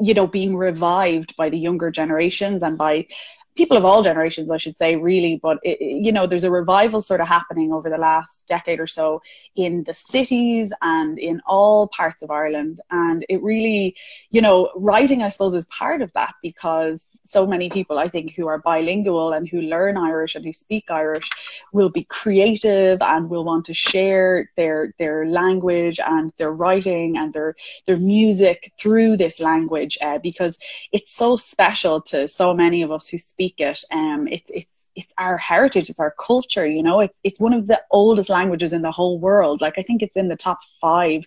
you 0.00 0.14
know 0.14 0.26
being 0.26 0.56
revived 0.56 1.36
by 1.36 1.50
the 1.50 1.58
younger 1.58 1.90
generations 1.90 2.62
and 2.62 2.78
by 2.78 3.06
people 3.56 3.76
of 3.76 3.84
all 3.84 4.02
generations, 4.02 4.50
I 4.50 4.56
should 4.56 4.76
say, 4.76 4.96
really. 4.96 5.38
But 5.42 5.58
it, 5.62 5.80
you 5.80 6.12
know, 6.12 6.26
there's 6.26 6.44
a 6.44 6.50
revival 6.50 7.02
sort 7.02 7.20
of 7.20 7.28
happening 7.28 7.72
over 7.72 7.90
the 7.90 7.98
last 7.98 8.46
decade 8.46 8.80
or 8.80 8.86
so 8.86 9.22
in 9.56 9.84
the 9.84 9.94
cities 9.94 10.72
and 10.80 11.18
in 11.18 11.40
all 11.46 11.88
parts 11.88 12.22
of 12.22 12.30
Ireland, 12.30 12.80
and 12.90 13.24
it 13.28 13.42
really, 13.42 13.96
you 14.30 14.40
know, 14.40 14.70
writing, 14.76 15.22
I 15.22 15.28
suppose, 15.28 15.54
is 15.54 15.66
part 15.66 16.02
of 16.02 16.12
that 16.14 16.34
because 16.42 17.20
so 17.24 17.46
many 17.46 17.68
people, 17.68 17.98
I 17.98 18.08
think, 18.08 18.34
who 18.34 18.46
are 18.46 18.58
bilingual 18.58 19.32
and 19.32 19.48
who 19.48 19.60
learn 19.60 19.96
Irish 19.96 20.34
and 20.34 20.44
who 20.44 20.52
speak 20.52 20.90
Irish 20.90 21.28
will 21.72 21.90
be 21.90 22.04
creative 22.04 23.02
and 23.02 23.28
will 23.28 23.44
want 23.44 23.66
to 23.66 23.74
share 23.74 24.50
their 24.56 24.94
their 24.98 25.26
language 25.26 26.00
and 26.00 26.32
their 26.38 26.52
writing 26.52 27.16
and 27.16 27.32
their 27.32 27.54
their 27.86 27.98
music 27.98 28.72
through 28.78 29.16
this 29.16 29.40
language 29.40 29.98
uh, 30.02 30.18
because 30.18 30.58
it's 30.92 31.12
so 31.12 31.36
special 31.36 32.00
to 32.00 32.26
so 32.28 32.54
many 32.54 32.82
of 32.82 32.90
us 32.90 33.08
who 33.08 33.18
speak 33.18 33.41
speak 33.42 33.76
it. 33.76 33.84
Um, 33.92 34.28
it's 34.28 34.50
it's 34.50 34.88
it's 34.96 35.12
our 35.18 35.38
heritage, 35.38 35.90
it's 35.90 36.00
our 36.00 36.14
culture. 36.26 36.66
You 36.66 36.82
know, 36.82 37.00
it's 37.00 37.20
it's 37.24 37.40
one 37.40 37.52
of 37.54 37.66
the 37.66 37.80
oldest 37.90 38.30
languages 38.30 38.72
in 38.72 38.82
the 38.82 38.92
whole 38.92 39.18
world. 39.18 39.60
Like 39.60 39.78
I 39.78 39.82
think 39.82 40.02
it's 40.02 40.16
in 40.16 40.28
the 40.28 40.36
top 40.36 40.64
five 40.80 41.26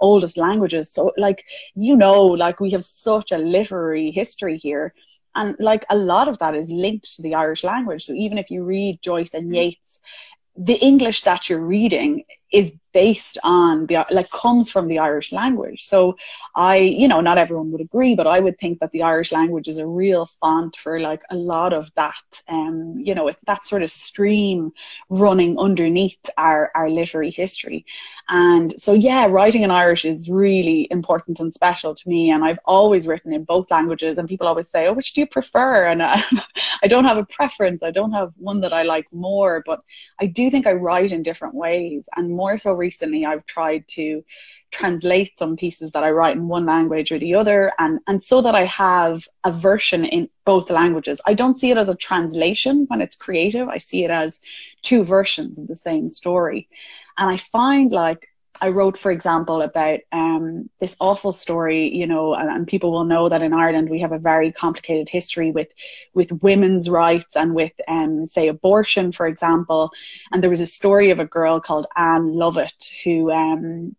oldest 0.00 0.36
languages. 0.38 0.92
So 0.92 1.12
like 1.16 1.44
you 1.74 1.96
know, 1.96 2.24
like 2.26 2.60
we 2.60 2.70
have 2.72 2.84
such 2.84 3.32
a 3.32 3.38
literary 3.38 4.10
history 4.10 4.58
here. 4.58 4.94
and 5.36 5.56
like 5.58 5.84
a 5.90 5.96
lot 5.96 6.28
of 6.28 6.38
that 6.38 6.54
is 6.54 6.70
linked 6.70 7.16
to 7.16 7.22
the 7.22 7.34
Irish 7.34 7.64
language. 7.64 8.04
So 8.04 8.12
even 8.14 8.38
if 8.38 8.50
you 8.50 8.64
read 8.64 9.02
Joyce 9.02 9.34
and 9.34 9.54
Yeats, 9.54 10.00
the 10.56 10.74
English 10.90 11.22
that 11.22 11.48
you're 11.48 11.60
reading 11.66 12.24
is 12.54 12.72
based 12.92 13.38
on 13.42 13.86
the 13.86 14.06
like 14.12 14.30
comes 14.30 14.70
from 14.70 14.86
the 14.86 15.00
Irish 15.00 15.32
language. 15.32 15.82
So 15.82 16.16
I, 16.54 16.76
you 16.76 17.08
know, 17.08 17.20
not 17.20 17.36
everyone 17.38 17.72
would 17.72 17.80
agree, 17.80 18.14
but 18.14 18.28
I 18.28 18.38
would 18.38 18.56
think 18.60 18.78
that 18.78 18.92
the 18.92 19.02
Irish 19.02 19.32
language 19.32 19.66
is 19.66 19.78
a 19.78 19.86
real 19.86 20.26
font 20.26 20.76
for 20.76 21.00
like 21.00 21.20
a 21.30 21.36
lot 21.36 21.72
of 21.72 21.92
that. 21.96 22.14
Um, 22.48 22.94
you 22.96 23.14
know, 23.16 23.26
it's 23.26 23.42
that 23.46 23.66
sort 23.66 23.82
of 23.82 23.90
stream 23.90 24.70
running 25.10 25.58
underneath 25.58 26.20
our 26.38 26.70
our 26.76 26.88
literary 26.88 27.32
history. 27.32 27.84
And 28.28 28.80
so 28.80 28.92
yeah, 28.94 29.26
writing 29.26 29.62
in 29.62 29.70
Irish 29.72 30.04
is 30.04 30.30
really 30.30 30.86
important 30.90 31.40
and 31.40 31.52
special 31.52 31.94
to 31.94 32.08
me. 32.08 32.30
And 32.30 32.44
I've 32.44 32.60
always 32.64 33.06
written 33.08 33.32
in 33.32 33.44
both 33.44 33.70
languages. 33.72 34.18
And 34.18 34.28
people 34.28 34.46
always 34.46 34.70
say, 34.70 34.86
"Oh, 34.86 34.92
which 34.92 35.12
do 35.14 35.20
you 35.22 35.26
prefer?" 35.26 35.86
And 35.86 36.02
I, 36.02 36.22
I 36.82 36.86
don't 36.86 37.04
have 37.04 37.18
a 37.18 37.26
preference. 37.26 37.82
I 37.82 37.90
don't 37.90 38.12
have 38.12 38.32
one 38.36 38.60
that 38.60 38.72
I 38.72 38.82
like 38.84 39.06
more, 39.12 39.62
but 39.66 39.80
I 40.20 40.26
do 40.26 40.50
think 40.50 40.66
I 40.66 40.72
write 40.72 41.12
in 41.12 41.22
different 41.22 41.54
ways 41.54 42.08
and 42.16 42.30
more 42.30 42.43
more 42.44 42.58
so 42.58 42.72
recently, 42.74 43.24
I've 43.24 43.46
tried 43.46 43.82
to 43.96 44.22
translate 44.70 45.38
some 45.38 45.56
pieces 45.56 45.92
that 45.92 46.04
I 46.04 46.10
write 46.10 46.36
in 46.36 46.46
one 46.56 46.66
language 46.66 47.10
or 47.10 47.18
the 47.18 47.34
other, 47.40 47.72
and, 47.78 48.00
and 48.08 48.22
so 48.22 48.42
that 48.42 48.54
I 48.54 48.66
have 48.66 49.26
a 49.44 49.52
version 49.70 50.04
in 50.04 50.28
both 50.44 50.68
languages. 50.68 51.22
I 51.30 51.34
don't 51.40 51.58
see 51.58 51.70
it 51.70 51.78
as 51.78 51.88
a 51.88 52.02
translation 52.08 52.84
when 52.88 53.00
it's 53.00 53.24
creative, 53.26 53.66
I 53.76 53.78
see 53.78 54.04
it 54.04 54.10
as 54.10 54.40
two 54.82 55.04
versions 55.04 55.58
of 55.58 55.68
the 55.68 55.76
same 55.88 56.06
story. 56.10 56.68
And 57.16 57.30
I 57.30 57.38
find 57.38 57.92
like 57.92 58.28
I 58.60 58.68
wrote, 58.68 58.96
for 58.96 59.10
example, 59.10 59.62
about 59.62 60.00
um, 60.12 60.70
this 60.78 60.96
awful 61.00 61.32
story, 61.32 61.88
you 61.94 62.06
know, 62.06 62.34
and, 62.34 62.48
and, 62.48 62.66
people 62.66 62.92
will 62.92 63.04
know 63.04 63.28
that 63.28 63.42
in 63.42 63.52
Ireland 63.52 63.90
we 63.90 64.00
have 64.00 64.12
a 64.12 64.18
very 64.18 64.52
complicated 64.52 65.08
history 65.08 65.50
with 65.50 65.72
with 66.14 66.30
women's 66.42 66.88
rights 66.88 67.36
and 67.36 67.54
with, 67.54 67.72
um, 67.88 68.26
say, 68.26 68.48
abortion, 68.48 69.12
for 69.12 69.26
example. 69.26 69.90
And 70.30 70.42
there 70.42 70.50
was 70.50 70.60
a 70.60 70.66
story 70.66 71.10
of 71.10 71.20
a 71.20 71.24
girl 71.24 71.60
called 71.60 71.86
Ann 71.96 72.32
Lovett 72.32 72.90
who 73.04 73.32
um, 73.32 73.96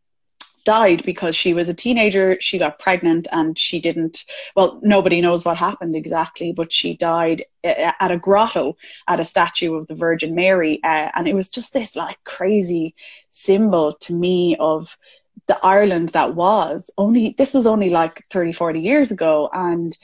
died 0.65 1.03
because 1.05 1.35
she 1.35 1.53
was 1.53 1.69
a 1.69 1.73
teenager. 1.73 2.37
She 2.41 2.57
got 2.57 2.79
pregnant 2.79 3.27
and 3.31 3.57
she 3.57 3.79
didn't, 3.79 4.25
well, 4.55 4.79
nobody 4.83 5.21
knows 5.21 5.45
what 5.45 5.57
happened 5.57 5.95
exactly, 5.95 6.51
but 6.51 6.73
she 6.73 6.97
died 6.97 7.43
uh, 7.63 7.91
at 7.99 8.11
a 8.11 8.17
grotto 8.17 8.75
at 9.07 9.19
a 9.19 9.25
statue 9.25 9.75
of 9.75 9.87
the 9.87 9.95
Virgin 9.95 10.35
Mary. 10.35 10.81
Uh, 10.83 11.11
and 11.15 11.27
it 11.27 11.35
was 11.35 11.49
just 11.49 11.71
this 11.71 11.95
like 11.95 12.21
crazy 12.25 12.95
symbol 13.35 13.95
to 14.01 14.13
me 14.13 14.55
of 14.59 14.97
the 15.47 15.59
Ireland 15.63 16.09
that 16.09 16.35
was 16.35 16.89
only, 16.97 17.35
this 17.37 17.53
was 17.53 17.67
only 17.67 17.89
like 17.89 18.23
30, 18.31 18.53
40 18.53 18.79
years 18.79 19.11
ago. 19.11 19.49
And 19.51 19.95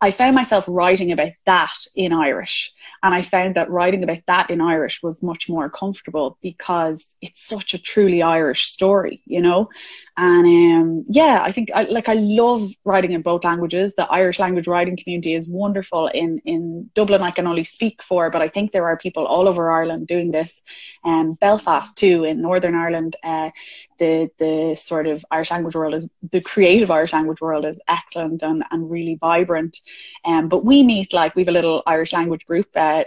I 0.00 0.10
found 0.10 0.34
myself 0.34 0.66
writing 0.68 1.10
about 1.10 1.32
that 1.46 1.74
in 1.94 2.12
Irish. 2.12 2.72
And 3.02 3.14
I 3.14 3.22
found 3.22 3.56
that 3.56 3.70
writing 3.70 4.02
about 4.02 4.18
that 4.26 4.50
in 4.50 4.60
Irish 4.60 5.02
was 5.02 5.22
much 5.22 5.48
more 5.48 5.70
comfortable 5.70 6.38
because 6.42 7.16
it's 7.22 7.46
such 7.46 7.72
a 7.72 7.78
truly 7.78 8.22
Irish 8.22 8.66
story, 8.66 9.22
you 9.24 9.40
know? 9.40 9.70
And 10.18 10.46
um, 10.46 11.04
yeah, 11.10 11.42
I 11.42 11.52
think 11.52 11.70
I, 11.74 11.82
like 11.84 12.08
I 12.08 12.14
love 12.14 12.70
writing 12.84 13.12
in 13.12 13.20
both 13.20 13.44
languages. 13.44 13.94
The 13.94 14.06
Irish 14.06 14.38
language 14.38 14.66
writing 14.66 14.96
community 14.96 15.34
is 15.34 15.46
wonderful 15.46 16.06
in 16.08 16.40
in 16.46 16.90
Dublin. 16.94 17.22
I 17.22 17.30
can 17.30 17.46
only 17.46 17.64
speak 17.64 18.02
for, 18.02 18.30
but 18.30 18.40
I 18.40 18.48
think 18.48 18.72
there 18.72 18.86
are 18.86 18.96
people 18.96 19.26
all 19.26 19.46
over 19.46 19.70
Ireland 19.70 20.06
doing 20.06 20.30
this. 20.30 20.62
And 21.04 21.30
um, 21.30 21.32
Belfast 21.34 21.98
too, 21.98 22.24
in 22.24 22.40
Northern 22.40 22.74
Ireland, 22.74 23.16
uh, 23.22 23.50
the 23.98 24.30
the 24.38 24.74
sort 24.76 25.06
of 25.06 25.24
Irish 25.30 25.50
language 25.50 25.74
world 25.74 25.94
is 25.94 26.08
the 26.30 26.40
creative 26.40 26.90
Irish 26.90 27.12
language 27.12 27.40
world 27.40 27.64
is 27.64 27.80
excellent 27.88 28.42
and, 28.42 28.64
and 28.70 28.90
really 28.90 29.16
vibrant. 29.20 29.78
Um, 30.24 30.48
but 30.48 30.64
we 30.64 30.82
meet 30.82 31.12
like 31.12 31.34
we 31.34 31.42
have 31.42 31.48
a 31.48 31.52
little 31.52 31.82
Irish 31.86 32.12
language 32.12 32.46
group 32.46 32.68
uh, 32.74 33.04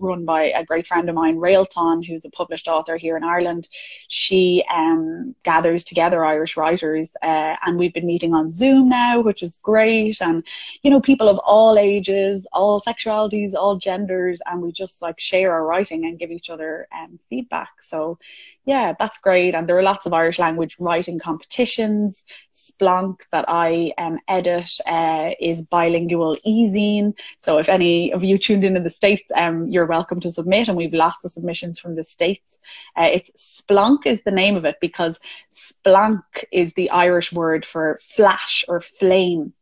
run 0.00 0.24
by 0.24 0.44
a 0.44 0.64
great 0.64 0.86
friend 0.86 1.08
of 1.08 1.14
mine, 1.14 1.36
Réaltán, 1.36 2.06
who's 2.06 2.24
a 2.24 2.30
published 2.30 2.68
author 2.68 2.96
here 2.96 3.16
in 3.16 3.24
Ireland. 3.24 3.68
She 4.08 4.64
um, 4.72 5.34
gathers 5.42 5.84
together 5.84 6.24
Irish 6.24 6.45
writers, 6.54 7.16
uh, 7.22 7.56
and 7.64 7.78
we've 7.78 7.94
been 7.94 8.06
meeting 8.06 8.34
on 8.34 8.52
Zoom 8.52 8.90
now, 8.90 9.22
which 9.22 9.42
is 9.42 9.56
great. 9.56 10.20
And 10.20 10.44
you 10.82 10.90
know, 10.90 11.00
people 11.00 11.30
of 11.30 11.38
all 11.38 11.78
ages, 11.78 12.46
all 12.52 12.78
sexualities, 12.78 13.54
all 13.54 13.76
genders, 13.76 14.42
and 14.44 14.60
we 14.60 14.70
just 14.70 15.00
like 15.00 15.18
share 15.18 15.52
our 15.52 15.64
writing 15.64 16.04
and 16.04 16.18
give 16.18 16.30
each 16.30 16.50
other 16.50 16.86
um, 16.94 17.18
feedback. 17.30 17.70
So 17.80 18.18
yeah, 18.66 18.94
that's 18.98 19.18
great. 19.18 19.54
And 19.54 19.68
there 19.68 19.78
are 19.78 19.82
lots 19.82 20.06
of 20.06 20.12
Irish 20.12 20.40
language 20.40 20.74
writing 20.80 21.20
competitions. 21.20 22.24
Splonk 22.52 23.20
that 23.30 23.44
I 23.46 23.92
um, 23.96 24.18
edit 24.26 24.72
uh, 24.88 25.30
is 25.38 25.68
bilingual 25.68 26.36
ezine. 26.44 27.14
So 27.38 27.58
if 27.58 27.68
any 27.68 28.12
of 28.12 28.24
you 28.24 28.36
tuned 28.36 28.64
in 28.64 28.76
in 28.76 28.82
the 28.82 28.90
States, 28.90 29.22
um, 29.36 29.68
you're 29.68 29.86
welcome 29.86 30.18
to 30.18 30.32
submit. 30.32 30.66
And 30.66 30.76
we've 30.76 30.92
lots 30.92 31.24
of 31.24 31.30
submissions 31.30 31.78
from 31.78 31.94
the 31.94 32.02
States. 32.02 32.58
Uh, 32.96 33.08
it's 33.12 33.30
Splonk 33.62 34.04
is 34.04 34.22
the 34.22 34.32
name 34.32 34.56
of 34.56 34.64
it 34.64 34.78
because 34.80 35.20
splanc 35.52 36.22
is 36.50 36.72
the 36.72 36.90
Irish 36.90 37.32
word 37.32 37.64
for 37.64 38.00
flash 38.02 38.64
or 38.66 38.80
flame. 38.80 39.52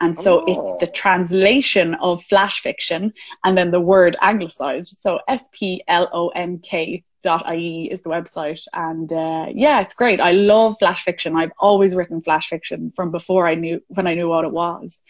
And 0.00 0.18
so 0.18 0.40
oh. 0.40 0.44
it's 0.46 0.86
the 0.86 0.92
translation 0.92 1.94
of 1.96 2.24
flash 2.24 2.60
fiction 2.60 3.12
and 3.44 3.56
then 3.56 3.70
the 3.70 3.80
word 3.80 4.16
anglicized. 4.22 4.96
So 4.98 5.20
S 5.28 5.46
P 5.52 5.82
L 5.88 6.08
O 6.12 6.28
N 6.28 6.58
K 6.58 7.04
ie 7.26 7.90
is 7.90 8.02
the 8.02 8.10
website. 8.10 8.62
And 8.72 9.12
uh, 9.12 9.46
yeah 9.52 9.80
it's 9.80 9.94
great. 9.94 10.20
I 10.20 10.32
love 10.32 10.78
flash 10.78 11.04
fiction. 11.04 11.36
I've 11.36 11.52
always 11.58 11.94
written 11.94 12.22
flash 12.22 12.48
fiction 12.48 12.92
from 12.94 13.10
before 13.10 13.46
i 13.46 13.54
knew 13.54 13.82
when 13.88 14.06
i 14.06 14.14
knew 14.14 14.28
what 14.28 14.44
it 14.44 14.52
was. 14.52 15.00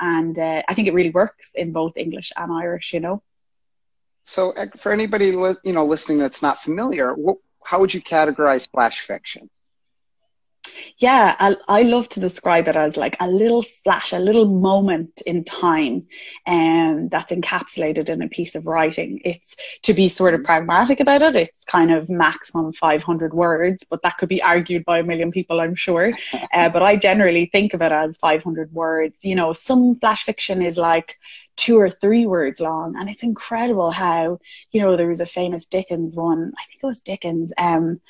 And 0.00 0.38
uh, 0.38 0.62
i 0.68 0.74
think 0.74 0.88
it 0.88 0.94
really 0.94 1.10
works 1.10 1.54
in 1.54 1.72
both 1.72 1.96
english 1.96 2.32
and 2.36 2.52
irish 2.52 2.92
you 2.94 3.00
know? 3.00 3.22
So 4.24 4.52
uh, 4.52 4.66
for 4.76 4.92
anybody 4.92 5.26
you 5.26 5.72
know 5.72 5.86
listening 5.86 6.18
that's 6.18 6.42
not 6.42 6.60
familiar 6.60 7.14
what, 7.14 7.38
how 7.64 7.80
would 7.80 7.92
you 7.94 8.00
categorize 8.00 8.70
flash 8.70 9.00
fiction 9.00 9.50
yeah, 10.98 11.36
I, 11.38 11.56
I, 11.68 11.82
love 11.82 12.08
to 12.10 12.20
describe 12.20 12.68
it 12.68 12.76
as 12.76 12.96
like 12.96 13.16
a 13.20 13.28
little 13.28 13.62
flash, 13.62 14.12
a 14.12 14.18
little 14.18 14.46
moment 14.46 15.22
in 15.26 15.44
time 15.44 16.06
um, 16.46 17.08
that's 17.10 17.32
encapsulated 17.32 18.08
in 18.08 18.22
a 18.22 18.28
piece 18.28 18.54
of 18.54 18.66
writing. 18.66 19.20
It's 19.24 19.56
to 19.82 19.94
be 19.94 20.08
sort 20.08 20.34
of 20.34 20.44
pragmatic 20.44 21.00
about 21.00 21.22
it, 21.22 21.36
it's 21.36 21.64
kind 21.64 21.92
of 21.92 22.08
maximum 22.08 22.72
500 22.72 23.34
words, 23.34 23.84
but 23.90 24.02
that 24.02 24.18
could 24.18 24.28
be 24.28 24.42
argued 24.42 24.84
by 24.84 24.98
a 24.98 25.04
million 25.04 25.30
people, 25.30 25.60
I'm 25.60 25.74
sure. 25.74 26.12
Uh, 26.54 26.68
but 26.68 26.82
I 26.82 26.96
generally 26.96 27.46
think 27.46 27.74
of 27.74 27.82
it 27.82 27.92
as 27.92 28.16
500 28.16 28.72
words. 28.72 29.24
You 29.24 29.34
know, 29.34 29.52
some 29.52 29.94
flash 29.94 30.24
fiction 30.24 30.62
is 30.62 30.78
like 30.78 31.16
two 31.58 31.78
or 31.78 31.90
three 31.90 32.24
words 32.24 32.60
long. 32.60 32.96
And 32.96 33.10
it's 33.10 33.22
incredible 33.22 33.90
how, 33.90 34.38
you 34.70 34.80
know, 34.80 34.96
there 34.96 35.08
was 35.08 35.20
a 35.20 35.26
famous 35.26 35.66
Dickens 35.66 36.16
one, 36.16 36.52
I 36.58 36.64
think 36.64 36.80
it 36.82 36.86
was 36.86 37.00
Dickens, 37.00 37.52
um, 37.58 38.00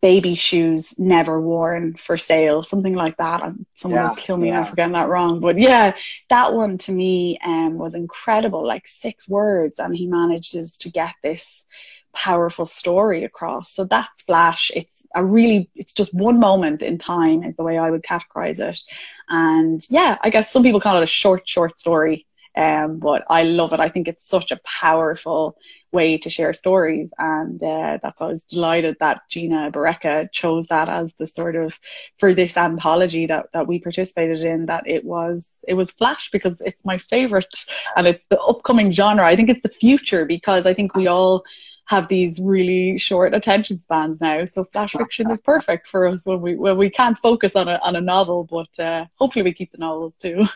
baby 0.00 0.34
shoes 0.34 0.98
never 0.98 1.40
worn 1.40 1.94
for 1.94 2.18
sale, 2.18 2.62
something 2.62 2.94
like 2.94 3.16
that. 3.16 3.42
And 3.42 3.66
someone 3.74 4.00
yeah, 4.00 4.08
will 4.08 4.16
kill 4.16 4.36
me 4.36 4.48
yeah. 4.48 4.64
for 4.64 4.76
getting 4.76 4.92
that 4.92 5.08
wrong. 5.08 5.40
But 5.40 5.58
yeah, 5.58 5.94
that 6.30 6.52
one 6.52 6.78
to 6.78 6.92
me 6.92 7.38
um, 7.44 7.78
was 7.78 7.94
incredible, 7.94 8.66
like 8.66 8.86
six 8.86 9.28
words, 9.28 9.78
and 9.78 9.96
he 9.96 10.06
manages 10.06 10.78
to 10.78 10.90
get 10.90 11.14
this 11.22 11.66
powerful 12.12 12.66
story 12.66 13.24
across. 13.24 13.74
So 13.74 13.84
that's 13.84 14.22
Flash. 14.22 14.70
It's 14.74 15.06
a 15.14 15.24
really, 15.24 15.68
it's 15.74 15.92
just 15.92 16.14
one 16.14 16.38
moment 16.38 16.82
in 16.82 16.98
time, 16.98 17.42
is 17.42 17.56
the 17.56 17.64
way 17.64 17.76
I 17.76 17.90
would 17.90 18.02
categorize 18.02 18.60
it. 18.60 18.80
And 19.28 19.84
yeah, 19.90 20.18
I 20.22 20.30
guess 20.30 20.52
some 20.52 20.62
people 20.62 20.80
call 20.80 20.98
it 20.98 21.02
a 21.02 21.06
short, 21.06 21.48
short 21.48 21.78
story. 21.80 22.26
Um, 22.56 22.98
but 22.98 23.24
I 23.28 23.44
love 23.44 23.72
it. 23.72 23.80
I 23.80 23.88
think 23.88 24.06
it's 24.06 24.28
such 24.28 24.52
a 24.52 24.60
powerful 24.64 25.56
way 25.92 26.18
to 26.18 26.30
share 26.30 26.52
stories, 26.52 27.12
and 27.18 27.62
uh, 27.62 27.98
that's 28.02 28.20
I 28.22 28.26
was 28.26 28.44
delighted 28.44 28.96
that 29.00 29.22
Gina 29.28 29.70
Barreca 29.70 30.28
chose 30.32 30.68
that 30.68 30.88
as 30.88 31.14
the 31.14 31.26
sort 31.26 31.56
of 31.56 31.78
for 32.18 32.32
this 32.34 32.56
anthology 32.56 33.26
that 33.26 33.46
that 33.52 33.66
we 33.66 33.80
participated 33.80 34.44
in. 34.44 34.66
That 34.66 34.86
it 34.86 35.04
was 35.04 35.64
it 35.66 35.74
was 35.74 35.90
Flash 35.90 36.30
because 36.30 36.60
it's 36.60 36.84
my 36.84 36.98
favorite, 36.98 37.64
and 37.96 38.06
it's 38.06 38.26
the 38.28 38.40
upcoming 38.40 38.92
genre. 38.92 39.26
I 39.26 39.36
think 39.36 39.50
it's 39.50 39.62
the 39.62 39.68
future 39.68 40.24
because 40.24 40.66
I 40.66 40.74
think 40.74 40.94
we 40.94 41.06
all 41.06 41.44
have 41.86 42.08
these 42.08 42.40
really 42.40 42.98
short 42.98 43.34
attention 43.34 43.78
spans 43.78 44.20
now. 44.20 44.44
So 44.46 44.64
flash 44.64 44.92
fiction 44.92 45.30
is 45.30 45.40
perfect 45.40 45.86
for 45.88 46.06
us 46.06 46.24
when 46.24 46.40
we 46.40 46.56
when 46.56 46.76
we 46.78 46.90
can't 46.90 47.18
focus 47.18 47.56
on 47.56 47.68
a 47.68 47.78
on 47.82 47.96
a 47.96 48.00
novel, 48.00 48.44
but 48.44 48.82
uh, 48.82 49.06
hopefully 49.16 49.42
we 49.42 49.52
keep 49.52 49.72
the 49.72 49.78
novels 49.78 50.16
too. 50.16 50.44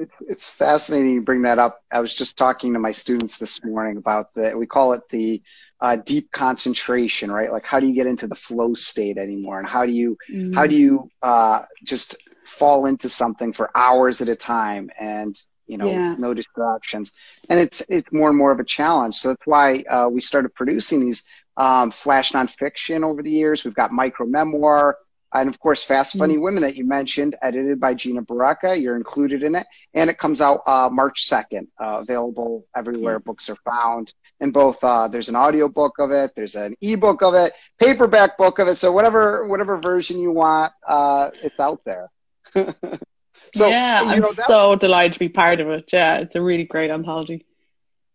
it, 0.00 0.10
it's 0.28 0.48
fascinating 0.48 1.10
you 1.10 1.20
bring 1.20 1.42
that 1.42 1.58
up. 1.58 1.82
I 1.92 2.00
was 2.00 2.14
just 2.14 2.38
talking 2.38 2.72
to 2.72 2.78
my 2.78 2.92
students 2.92 3.38
this 3.38 3.62
morning 3.62 3.98
about 3.98 4.32
the, 4.34 4.56
we 4.56 4.66
call 4.66 4.94
it 4.94 5.02
the 5.10 5.42
uh, 5.80 5.96
deep 5.96 6.32
concentration, 6.32 7.30
right? 7.30 7.52
Like 7.52 7.66
how 7.66 7.80
do 7.80 7.86
you 7.86 7.94
get 7.94 8.06
into 8.06 8.26
the 8.26 8.34
flow 8.34 8.72
state 8.74 9.18
anymore? 9.18 9.58
And 9.58 9.68
how 9.68 9.84
do 9.84 9.92
you, 9.92 10.16
mm. 10.30 10.54
how 10.54 10.66
do 10.66 10.74
you 10.74 11.10
uh, 11.22 11.62
just 11.84 12.16
fall 12.44 12.86
into 12.86 13.08
something 13.08 13.52
for 13.52 13.70
hours 13.74 14.22
at 14.22 14.28
a 14.28 14.36
time 14.36 14.90
and, 14.98 15.40
you 15.66 15.76
know, 15.76 15.90
yeah. 15.90 16.14
no 16.18 16.32
distractions. 16.32 17.12
And 17.50 17.60
it's, 17.60 17.82
it's 17.90 18.10
more 18.10 18.30
and 18.30 18.38
more 18.38 18.52
of 18.52 18.58
a 18.58 18.64
challenge. 18.64 19.16
So 19.16 19.28
that's 19.28 19.46
why 19.46 19.84
uh, 19.90 20.08
we 20.10 20.22
started 20.22 20.54
producing 20.54 21.00
these 21.00 21.24
um, 21.58 21.90
flash 21.90 22.32
nonfiction 22.32 23.04
over 23.04 23.22
the 23.22 23.30
years. 23.30 23.64
We've 23.64 23.74
got 23.74 23.92
micro 23.92 24.26
memoir, 24.26 24.96
and 25.32 25.48
of 25.48 25.58
course, 25.60 25.82
Fast 25.82 26.18
Funny 26.18 26.34
mm-hmm. 26.34 26.42
Women 26.42 26.62
that 26.62 26.76
you 26.76 26.84
mentioned, 26.84 27.36
edited 27.40 27.78
by 27.78 27.94
Gina 27.94 28.22
Barreca, 28.22 28.76
You're 28.76 28.96
included 28.96 29.42
in 29.42 29.54
it, 29.54 29.66
and 29.94 30.10
it 30.10 30.18
comes 30.18 30.40
out 30.40 30.62
uh, 30.66 30.88
March 30.90 31.24
second, 31.24 31.68
uh, 31.80 32.00
available 32.00 32.66
everywhere 32.74 33.18
mm-hmm. 33.18 33.30
books 33.30 33.48
are 33.48 33.56
found. 33.56 34.12
And 34.40 34.52
both 34.52 34.82
uh, 34.82 35.08
there's 35.08 35.28
an 35.28 35.36
audio 35.36 35.68
book 35.68 35.98
of 35.98 36.10
it, 36.10 36.32
there's 36.34 36.56
an 36.56 36.74
ebook 36.80 37.22
of 37.22 37.34
it, 37.34 37.52
paperback 37.78 38.38
book 38.38 38.58
of 38.58 38.68
it. 38.68 38.76
So 38.76 38.90
whatever 38.90 39.46
whatever 39.46 39.78
version 39.78 40.18
you 40.18 40.32
want, 40.32 40.72
uh, 40.86 41.30
it's 41.42 41.60
out 41.60 41.80
there. 41.84 42.10
so 42.54 43.68
yeah, 43.68 44.02
I'm 44.04 44.20
know, 44.20 44.32
that, 44.32 44.46
so 44.46 44.74
delighted 44.74 45.12
to 45.12 45.18
be 45.20 45.28
part 45.28 45.60
of 45.60 45.68
it. 45.68 45.90
Yeah, 45.92 46.18
it's 46.18 46.34
a 46.34 46.42
really 46.42 46.64
great 46.64 46.90
anthology. 46.90 47.46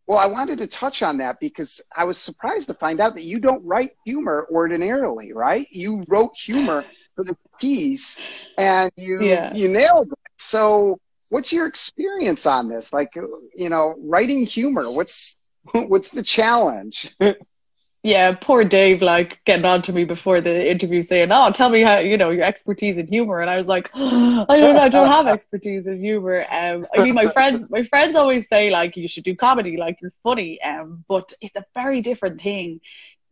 Well, 0.08 0.20
I 0.20 0.28
wanted 0.28 0.60
to 0.60 0.68
touch 0.68 1.02
on 1.02 1.18
that 1.18 1.40
because 1.40 1.82
I 1.96 2.04
was 2.04 2.18
surprised 2.20 2.68
to 2.68 2.76
find 2.76 3.00
out 3.00 3.16
that 3.16 3.24
you 3.24 3.40
don't 3.40 3.66
write 3.66 3.92
humor 4.06 4.48
ordinarily, 4.52 5.34
right? 5.34 5.66
You 5.72 6.04
wrote 6.08 6.36
humor 6.36 6.84
for 7.16 7.24
the 7.24 7.38
piece 7.60 8.28
and 8.58 8.92
you 8.96 9.24
yeah. 9.24 9.54
you 9.54 9.68
nailed 9.68 10.12
it. 10.12 10.20
So, 10.38 11.00
what's 11.30 11.52
your 11.52 11.66
experience 11.66 12.46
on 12.46 12.70
this? 12.70 12.94
Like, 12.94 13.14
you 13.16 13.70
know, 13.70 13.96
writing 14.00 14.46
humor. 14.46 14.90
What's 14.92 15.36
what's 15.74 16.10
the 16.10 16.24
challenge? 16.24 17.16
yeah, 18.04 18.36
poor 18.40 18.64
Dave, 18.64 19.02
like 19.02 19.40
getting 19.46 19.66
on 19.66 19.82
to 19.82 19.92
me 19.92 20.04
before 20.04 20.40
the 20.40 20.70
interview 20.70 21.02
saying, 21.02 21.30
Oh, 21.32 21.50
tell 21.52 21.70
me 21.70 21.82
how, 21.82 21.98
you 21.98 22.18
know, 22.18 22.30
your 22.30 22.44
expertise 22.44 23.00
in 23.00 23.08
humor. 23.08 23.40
And 23.40 23.50
I 23.50 23.58
was 23.58 23.68
like, 23.68 23.90
oh, 23.96 24.46
I 24.50 24.60
don't 24.60 24.78
I 24.78 24.90
don't 24.90 25.10
have 25.10 25.26
expertise 25.26 25.88
in 25.88 26.00
humor. 26.00 26.46
Um, 26.52 26.86
I 26.96 27.04
mean, 27.04 27.16
my 27.16 27.26
friends, 27.26 27.68
my 27.70 27.84
friends 27.84 28.16
always 28.16 28.48
say 28.48 28.70
like, 28.70 28.96
you 28.96 29.08
should 29.08 29.24
do 29.24 29.36
comedy, 29.36 29.78
like 29.78 29.98
you're 30.02 30.14
funny. 30.22 30.62
Um, 30.62 31.04
but 31.08 31.34
it's 31.42 31.56
a 31.56 31.66
very 31.74 32.02
different 32.02 32.40
thing 32.42 32.80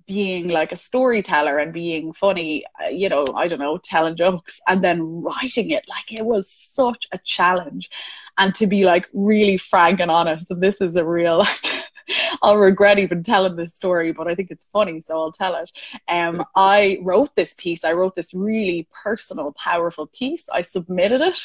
being 0.06 0.50
like 0.50 0.72
a 0.72 0.76
storyteller 0.78 1.58
and 1.60 1.74
being 1.74 2.14
funny, 2.14 2.66
uh, 2.84 2.90
you 2.90 3.10
know, 3.10 3.26
I 3.36 3.48
don't 3.48 3.60
know, 3.60 3.78
telling 3.78 4.16
jokes 4.16 4.60
and 4.68 4.84
then 4.84 5.02
writing 5.24 5.72
it. 5.72 5.86
Like 5.88 6.12
it 6.12 6.26
was 6.26 6.50
such 6.50 7.08
a 7.12 7.18
challenge. 7.20 7.90
And 8.38 8.54
to 8.56 8.68
be 8.68 8.84
like 8.86 9.08
really 9.14 9.58
frank 9.58 10.00
and 10.00 10.10
honest, 10.10 10.50
and 10.50 10.62
this 10.62 10.82
is 10.82 10.96
a 10.96 11.06
real, 11.06 11.38
like, 11.40 11.66
I'll 12.42 12.58
regret 12.58 13.00
even 13.00 13.24
telling 13.24 13.56
this 13.56 13.76
story, 13.76 14.12
but 14.12 14.28
I 14.28 14.36
think 14.36 14.52
it's 14.52 14.66
funny, 14.66 15.00
so 15.02 15.16
I'll 15.16 15.32
tell 15.32 15.56
it. 15.56 15.72
Um, 16.08 16.44
I 16.56 17.00
wrote 17.02 17.36
this 17.36 17.54
piece. 17.58 17.84
I 17.84 17.94
wrote 17.94 18.16
this 18.16 18.34
really 18.34 18.88
personal, 19.04 19.54
powerful 19.54 20.08
piece. 20.08 20.50
I 20.50 20.62
submitted 20.62 21.22
it, 21.22 21.40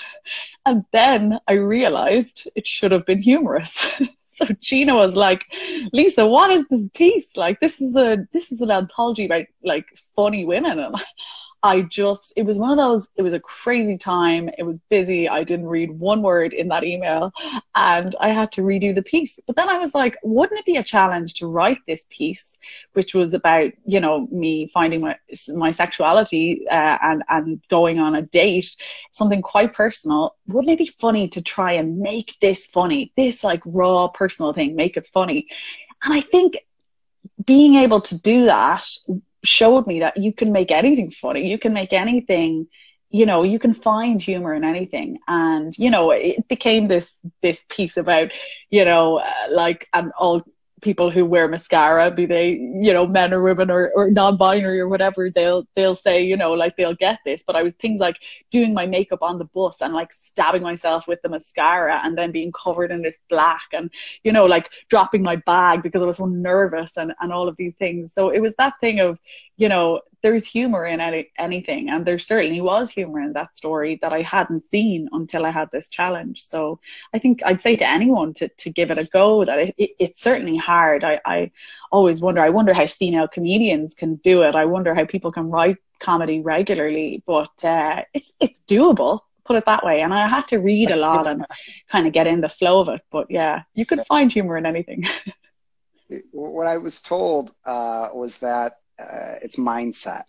and 0.66 0.84
then 0.92 1.38
I 1.46 1.54
realized 1.54 2.48
it 2.54 2.66
should 2.66 2.92
have 2.92 3.06
been 3.06 3.22
humorous. 3.22 4.02
so 4.38 4.46
Gina 4.60 4.94
was 4.94 5.16
like, 5.16 5.44
Lisa, 5.92 6.26
what 6.26 6.50
is 6.50 6.64
this 6.68 6.88
piece? 6.94 7.36
Like, 7.36 7.58
this 7.60 7.80
is 7.80 7.96
a 7.96 8.18
this 8.32 8.52
is 8.52 8.60
an 8.60 8.70
anthology 8.70 9.26
about 9.26 9.46
like 9.64 9.86
funny 10.14 10.44
women, 10.44 10.78
and 10.78 10.94
I 11.62 11.82
just, 11.82 12.32
it 12.36 12.42
was 12.42 12.56
one 12.58 12.70
of 12.70 12.76
those, 12.76 13.08
it 13.16 13.22
was 13.22 13.34
a 13.34 13.40
crazy 13.40 13.98
time. 13.98 14.48
It 14.58 14.62
was 14.62 14.78
busy. 14.88 15.28
I 15.28 15.42
didn't 15.42 15.66
read 15.66 15.90
one 15.90 16.22
word 16.22 16.52
in 16.52 16.68
that 16.68 16.84
email 16.84 17.32
and 17.74 18.14
I 18.20 18.28
had 18.28 18.52
to 18.52 18.62
redo 18.62 18.94
the 18.94 19.02
piece. 19.02 19.40
But 19.46 19.56
then 19.56 19.68
I 19.68 19.78
was 19.78 19.94
like, 19.94 20.16
wouldn't 20.22 20.60
it 20.60 20.66
be 20.66 20.76
a 20.76 20.84
challenge 20.84 21.34
to 21.34 21.48
write 21.48 21.78
this 21.86 22.06
piece, 22.10 22.58
which 22.92 23.14
was 23.14 23.34
about, 23.34 23.72
you 23.84 23.98
know, 23.98 24.28
me 24.30 24.68
finding 24.68 25.00
my, 25.00 25.16
my 25.48 25.72
sexuality 25.72 26.64
uh, 26.70 26.98
and, 27.02 27.24
and 27.28 27.60
going 27.68 27.98
on 27.98 28.14
a 28.14 28.22
date, 28.22 28.76
something 29.10 29.42
quite 29.42 29.74
personal. 29.74 30.36
Wouldn't 30.46 30.72
it 30.72 30.78
be 30.78 30.86
funny 30.86 31.26
to 31.28 31.42
try 31.42 31.72
and 31.72 31.98
make 31.98 32.36
this 32.40 32.66
funny, 32.66 33.12
this 33.16 33.42
like 33.42 33.62
raw 33.64 34.06
personal 34.08 34.52
thing, 34.52 34.76
make 34.76 34.96
it 34.96 35.08
funny? 35.08 35.48
And 36.04 36.14
I 36.14 36.20
think 36.20 36.58
being 37.44 37.76
able 37.76 38.00
to 38.02 38.18
do 38.18 38.44
that 38.44 38.88
showed 39.44 39.86
me 39.86 40.00
that 40.00 40.16
you 40.16 40.32
can 40.32 40.52
make 40.52 40.70
anything 40.70 41.10
funny. 41.10 41.48
You 41.48 41.58
can 41.58 41.72
make 41.72 41.92
anything, 41.92 42.66
you 43.10 43.26
know, 43.26 43.42
you 43.42 43.58
can 43.58 43.72
find 43.72 44.20
humor 44.20 44.54
in 44.54 44.64
anything. 44.64 45.18
And, 45.28 45.72
you 45.78 45.90
know, 45.90 46.10
it 46.10 46.48
became 46.48 46.88
this, 46.88 47.18
this 47.42 47.64
piece 47.68 47.96
about, 47.96 48.32
you 48.70 48.84
know, 48.84 49.18
uh, 49.18 49.32
like, 49.50 49.88
an 49.92 50.12
all 50.18 50.42
people 50.80 51.10
who 51.10 51.24
wear 51.24 51.48
mascara, 51.48 52.10
be 52.10 52.26
they, 52.26 52.50
you 52.50 52.92
know, 52.92 53.06
men 53.06 53.32
or 53.32 53.42
women 53.42 53.70
or, 53.70 53.90
or 53.94 54.10
non-binary 54.10 54.80
or 54.80 54.88
whatever, 54.88 55.30
they'll, 55.30 55.66
they'll 55.74 55.94
say, 55.94 56.22
you 56.22 56.36
know, 56.36 56.52
like 56.52 56.76
they'll 56.76 56.94
get 56.94 57.18
this. 57.24 57.42
But 57.46 57.56
I 57.56 57.62
was 57.62 57.74
things 57.74 58.00
like 58.00 58.16
doing 58.50 58.74
my 58.74 58.86
makeup 58.86 59.22
on 59.22 59.38
the 59.38 59.44
bus 59.46 59.80
and 59.80 59.94
like 59.94 60.12
stabbing 60.12 60.62
myself 60.62 61.08
with 61.08 61.20
the 61.22 61.28
mascara 61.28 62.00
and 62.04 62.16
then 62.16 62.32
being 62.32 62.52
covered 62.52 62.90
in 62.90 63.02
this 63.02 63.20
black 63.28 63.66
and, 63.72 63.90
you 64.24 64.32
know, 64.32 64.46
like 64.46 64.70
dropping 64.88 65.22
my 65.22 65.36
bag 65.36 65.82
because 65.82 66.02
I 66.02 66.06
was 66.06 66.18
so 66.18 66.26
nervous 66.26 66.96
and, 66.96 67.12
and 67.20 67.32
all 67.32 67.48
of 67.48 67.56
these 67.56 67.76
things. 67.76 68.12
So 68.12 68.30
it 68.30 68.40
was 68.40 68.54
that 68.56 68.74
thing 68.80 69.00
of, 69.00 69.18
you 69.56 69.68
know, 69.68 70.00
there's 70.22 70.46
humor 70.46 70.86
in 70.86 71.00
any, 71.00 71.30
anything. 71.38 71.88
And 71.88 72.04
there 72.04 72.18
certainly 72.18 72.60
was 72.60 72.90
humor 72.90 73.20
in 73.20 73.32
that 73.34 73.56
story 73.56 73.98
that 74.02 74.12
I 74.12 74.22
hadn't 74.22 74.64
seen 74.64 75.08
until 75.12 75.46
I 75.46 75.50
had 75.50 75.70
this 75.70 75.88
challenge. 75.88 76.44
So 76.44 76.80
I 77.14 77.18
think 77.18 77.42
I'd 77.44 77.62
say 77.62 77.76
to 77.76 77.88
anyone 77.88 78.34
to, 78.34 78.48
to 78.48 78.70
give 78.70 78.90
it 78.90 78.98
a 78.98 79.04
go 79.04 79.44
that 79.44 79.58
it, 79.58 79.74
it, 79.78 79.90
it's 79.98 80.20
certainly 80.20 80.56
hard. 80.56 81.04
I, 81.04 81.20
I 81.24 81.50
always 81.92 82.20
wonder, 82.20 82.40
I 82.40 82.50
wonder 82.50 82.74
how 82.74 82.86
female 82.86 83.28
comedians 83.28 83.94
can 83.94 84.16
do 84.16 84.42
it. 84.42 84.54
I 84.54 84.64
wonder 84.64 84.94
how 84.94 85.04
people 85.04 85.32
can 85.32 85.50
write 85.50 85.76
comedy 86.00 86.40
regularly, 86.40 87.22
but 87.26 87.64
uh, 87.64 88.02
it's, 88.14 88.32
it's 88.40 88.60
doable 88.68 89.20
put 89.48 89.56
it 89.56 89.64
that 89.64 89.82
way. 89.82 90.02
And 90.02 90.12
I 90.12 90.28
had 90.28 90.46
to 90.48 90.58
read 90.58 90.90
a 90.90 90.96
lot 90.96 91.26
and 91.26 91.44
kind 91.90 92.06
of 92.06 92.12
get 92.12 92.26
in 92.26 92.42
the 92.42 92.50
flow 92.50 92.80
of 92.80 92.88
it. 92.90 93.00
But 93.10 93.30
yeah, 93.30 93.62
you 93.74 93.86
could 93.86 94.04
find 94.06 94.30
humor 94.30 94.58
in 94.58 94.66
anything. 94.66 95.04
what 96.30 96.66
I 96.66 96.76
was 96.76 97.00
told 97.00 97.50
uh, 97.64 98.08
was 98.12 98.38
that 98.38 98.74
uh, 98.98 99.36
it's 99.42 99.56
mindset. 99.56 100.24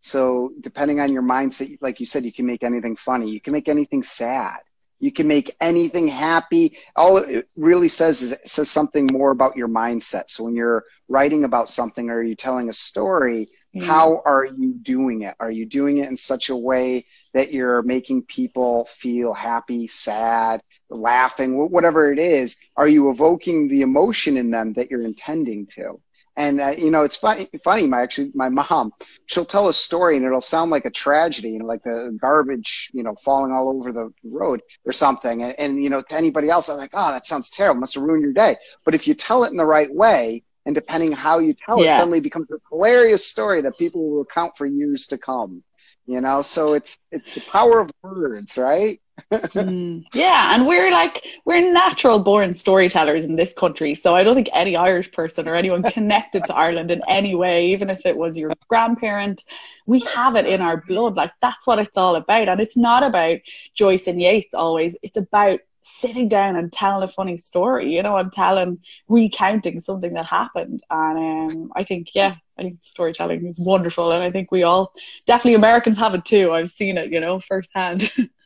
So 0.00 0.52
depending 0.60 1.00
on 1.00 1.12
your 1.12 1.22
mindset, 1.22 1.78
like 1.80 2.00
you 2.00 2.06
said, 2.06 2.24
you 2.24 2.32
can 2.32 2.46
make 2.46 2.64
anything 2.64 2.96
funny. 2.96 3.30
You 3.30 3.40
can 3.40 3.52
make 3.52 3.68
anything 3.68 4.02
sad. 4.02 4.58
You 4.98 5.12
can 5.12 5.26
make 5.26 5.52
anything 5.60 6.06
happy. 6.06 6.76
All 6.94 7.16
it 7.18 7.48
really 7.56 7.88
says 7.88 8.22
is 8.22 8.32
it 8.32 8.46
says 8.46 8.70
something 8.70 9.08
more 9.12 9.32
about 9.32 9.56
your 9.56 9.68
mindset. 9.68 10.30
So 10.30 10.44
when 10.44 10.54
you're 10.54 10.84
writing 11.08 11.44
about 11.44 11.68
something 11.68 12.08
or 12.08 12.22
you're 12.22 12.36
telling 12.36 12.68
a 12.68 12.72
story, 12.72 13.48
mm. 13.74 13.84
how 13.84 14.22
are 14.24 14.44
you 14.44 14.74
doing 14.74 15.22
it? 15.22 15.34
Are 15.40 15.50
you 15.50 15.66
doing 15.66 15.98
it 15.98 16.08
in 16.08 16.16
such 16.16 16.50
a 16.50 16.56
way 16.56 17.04
that 17.32 17.52
you're 17.52 17.82
making 17.82 18.22
people 18.22 18.86
feel 18.86 19.34
happy, 19.34 19.88
sad, 19.88 20.60
laughing, 20.88 21.56
whatever 21.70 22.12
it 22.12 22.18
is? 22.18 22.56
Are 22.76 22.88
you 22.88 23.10
evoking 23.10 23.68
the 23.68 23.82
emotion 23.82 24.36
in 24.36 24.50
them 24.50 24.72
that 24.74 24.90
you're 24.90 25.02
intending 25.02 25.66
to? 25.74 26.00
And 26.36 26.60
uh, 26.60 26.74
you 26.78 26.90
know, 26.90 27.02
it's 27.02 27.16
funny. 27.16 27.48
Funny, 27.62 27.86
my 27.86 28.00
actually, 28.00 28.30
my 28.34 28.48
mom, 28.48 28.92
she'll 29.26 29.44
tell 29.44 29.68
a 29.68 29.74
story, 29.74 30.16
and 30.16 30.24
it'll 30.24 30.40
sound 30.40 30.70
like 30.70 30.86
a 30.86 30.90
tragedy, 30.90 31.50
you 31.50 31.58
know, 31.58 31.66
like 31.66 31.82
the 31.82 32.16
garbage, 32.20 32.90
you 32.94 33.02
know, 33.02 33.14
falling 33.16 33.52
all 33.52 33.68
over 33.68 33.92
the 33.92 34.10
road 34.24 34.62
or 34.86 34.92
something. 34.92 35.42
And, 35.42 35.54
and 35.58 35.82
you 35.82 35.90
know, 35.90 36.00
to 36.00 36.16
anybody 36.16 36.48
else, 36.48 36.70
I'm 36.70 36.78
like, 36.78 36.90
oh, 36.94 37.12
that 37.12 37.26
sounds 37.26 37.50
terrible. 37.50 37.80
Must 37.80 37.94
have 37.94 38.02
ruined 38.02 38.22
your 38.22 38.32
day. 38.32 38.56
But 38.84 38.94
if 38.94 39.06
you 39.06 39.12
tell 39.14 39.44
it 39.44 39.50
in 39.50 39.58
the 39.58 39.66
right 39.66 39.92
way, 39.94 40.42
and 40.64 40.74
depending 40.74 41.12
how 41.12 41.38
you 41.38 41.54
tell 41.54 41.82
yeah. 41.82 41.96
it, 41.96 41.98
suddenly 41.98 42.20
becomes 42.20 42.50
a 42.50 42.56
hilarious 42.70 43.26
story 43.26 43.60
that 43.62 43.76
people 43.76 44.02
will 44.02 44.18
recount 44.20 44.56
for 44.56 44.64
years 44.64 45.08
to 45.08 45.18
come. 45.18 45.62
You 46.06 46.20
know, 46.20 46.42
so 46.42 46.72
it's 46.72 46.98
it's 47.10 47.34
the 47.34 47.42
power 47.42 47.80
of 47.80 47.90
words, 48.02 48.56
right? 48.56 49.00
Mm, 49.30 50.04
yeah, 50.14 50.54
and 50.54 50.66
we're 50.66 50.90
like 50.90 51.26
we're 51.44 51.72
natural 51.72 52.18
born 52.18 52.54
storytellers 52.54 53.24
in 53.24 53.36
this 53.36 53.52
country. 53.52 53.94
So 53.94 54.14
I 54.14 54.22
don't 54.24 54.34
think 54.34 54.48
any 54.52 54.76
Irish 54.76 55.10
person 55.12 55.48
or 55.48 55.54
anyone 55.54 55.82
connected 55.82 56.44
to 56.46 56.54
Ireland 56.54 56.90
in 56.90 57.02
any 57.08 57.34
way, 57.34 57.66
even 57.66 57.90
if 57.90 58.06
it 58.06 58.16
was 58.16 58.38
your 58.38 58.52
grandparent, 58.68 59.44
we 59.86 60.00
have 60.14 60.36
it 60.36 60.46
in 60.46 60.60
our 60.60 60.82
blood. 60.86 61.16
Like 61.16 61.32
that's 61.40 61.66
what 61.66 61.78
it's 61.78 61.96
all 61.96 62.16
about. 62.16 62.48
And 62.48 62.60
it's 62.60 62.76
not 62.76 63.02
about 63.02 63.38
Joyce 63.74 64.06
and 64.06 64.20
Yeats 64.20 64.54
always. 64.54 64.96
It's 65.02 65.16
about 65.16 65.60
sitting 65.82 66.28
down 66.28 66.56
and 66.56 66.72
telling 66.72 67.02
a 67.02 67.08
funny 67.08 67.36
story, 67.36 67.92
you 67.92 68.02
know, 68.02 68.16
and 68.16 68.32
telling 68.32 68.78
recounting 69.08 69.80
something 69.80 70.14
that 70.14 70.26
happened. 70.26 70.82
And 70.90 71.18
um, 71.18 71.72
I 71.76 71.84
think, 71.84 72.14
yeah, 72.14 72.36
I 72.58 72.62
think 72.62 72.78
storytelling 72.82 73.46
is 73.46 73.58
wonderful, 73.58 74.12
and 74.12 74.22
I 74.22 74.30
think 74.30 74.52
we 74.52 74.62
all 74.62 74.92
definitely 75.26 75.54
Americans 75.54 75.98
have 75.98 76.14
it 76.14 76.24
too. 76.24 76.52
I've 76.52 76.70
seen 76.70 76.98
it, 76.98 77.10
you 77.10 77.20
know, 77.20 77.40
firsthand. 77.40 78.10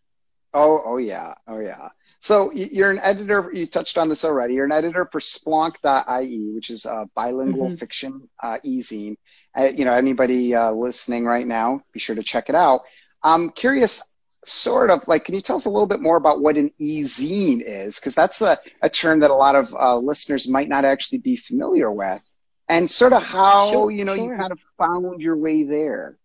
Oh, 0.54 0.80
oh 0.85 0.96
yeah, 0.96 1.35
oh 1.46 1.61
yeah. 1.61 1.88
So 2.20 2.50
you're 2.52 2.90
an 2.90 2.98
editor. 3.02 3.50
You 3.52 3.66
touched 3.66 3.98
on 3.98 4.09
this 4.09 4.24
already. 4.24 4.54
You're 4.54 4.64
an 4.64 4.72
editor 4.72 5.09
for 5.12 5.20
Splonk.ie, 5.20 6.52
which 6.54 6.70
is 6.70 6.85
a 6.85 7.09
bilingual 7.14 7.68
mm-hmm. 7.68 7.76
fiction 7.76 8.28
uh, 8.42 8.59
e-zine. 8.64 9.16
Uh, 9.56 9.64
you 9.64 9.85
know, 9.85 9.92
anybody 9.92 10.54
uh, 10.54 10.72
listening 10.72 11.24
right 11.24 11.46
now, 11.46 11.82
be 11.92 12.00
sure 12.00 12.16
to 12.16 12.22
check 12.22 12.48
it 12.48 12.54
out. 12.54 12.82
I'm 13.22 13.50
curious, 13.50 14.02
sort 14.44 14.90
of 14.90 15.06
like, 15.09 15.24
can 15.24 15.35
you 15.35 15.40
tell 15.40 15.56
us 15.56 15.66
a 15.66 15.70
little 15.70 15.87
bit 15.87 16.00
more 16.00 16.16
about 16.16 16.40
what 16.40 16.56
an 16.56 16.72
e-zine 16.78 17.62
is? 17.64 18.00
Because 18.00 18.14
that's 18.14 18.40
a, 18.40 18.59
a 18.82 18.88
term 18.88 19.20
that 19.20 19.30
a 19.30 19.35
lot 19.35 19.54
of 19.54 19.74
uh, 19.74 19.96
listeners 19.96 20.48
might 20.48 20.68
not 20.68 20.85
actually 20.85 21.18
be 21.18 21.37
familiar 21.37 21.90
with, 21.90 22.22
and 22.68 22.90
sort 22.90 23.12
of 23.12 23.22
how 23.22 23.70
sure, 23.70 23.90
you 23.90 24.04
know 24.04 24.16
sure. 24.16 24.32
you 24.32 24.38
kind 24.38 24.52
of 24.52 24.59
found 24.78 25.20
your 25.20 25.37
way 25.37 25.62
there. 25.64 26.16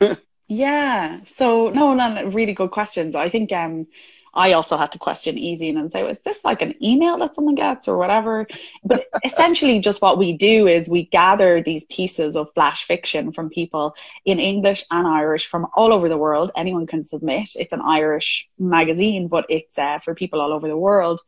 Yeah. 0.48 1.20
So 1.24 1.70
no, 1.70 1.94
no, 1.94 2.24
really 2.26 2.52
good 2.52 2.70
questions. 2.70 3.16
I 3.16 3.28
think 3.28 3.52
um 3.52 3.86
I 4.36 4.52
also 4.52 4.76
had 4.76 4.90
to 4.92 4.98
question 4.98 5.36
Ezine 5.36 5.78
and 5.78 5.92
say, 5.92 6.02
"Was 6.02 6.18
this 6.24 6.44
like 6.44 6.60
an 6.60 6.74
email 6.82 7.16
that 7.18 7.36
someone 7.36 7.54
gets 7.54 7.86
or 7.88 7.96
whatever?" 7.96 8.46
But 8.84 9.06
essentially, 9.24 9.78
just 9.78 10.02
what 10.02 10.18
we 10.18 10.32
do 10.36 10.66
is 10.66 10.88
we 10.88 11.04
gather 11.06 11.62
these 11.62 11.84
pieces 11.84 12.36
of 12.36 12.52
flash 12.52 12.84
fiction 12.84 13.30
from 13.32 13.48
people 13.48 13.94
in 14.24 14.40
English 14.40 14.84
and 14.90 15.06
Irish 15.06 15.46
from 15.46 15.66
all 15.76 15.92
over 15.92 16.08
the 16.08 16.18
world. 16.18 16.50
Anyone 16.56 16.86
can 16.86 17.04
submit. 17.04 17.50
It's 17.54 17.72
an 17.72 17.80
Irish 17.82 18.48
magazine, 18.58 19.28
but 19.28 19.46
it's 19.48 19.78
uh, 19.78 20.00
for 20.00 20.14
people 20.14 20.40
all 20.40 20.52
over 20.52 20.68
the 20.68 20.76
world 20.76 21.20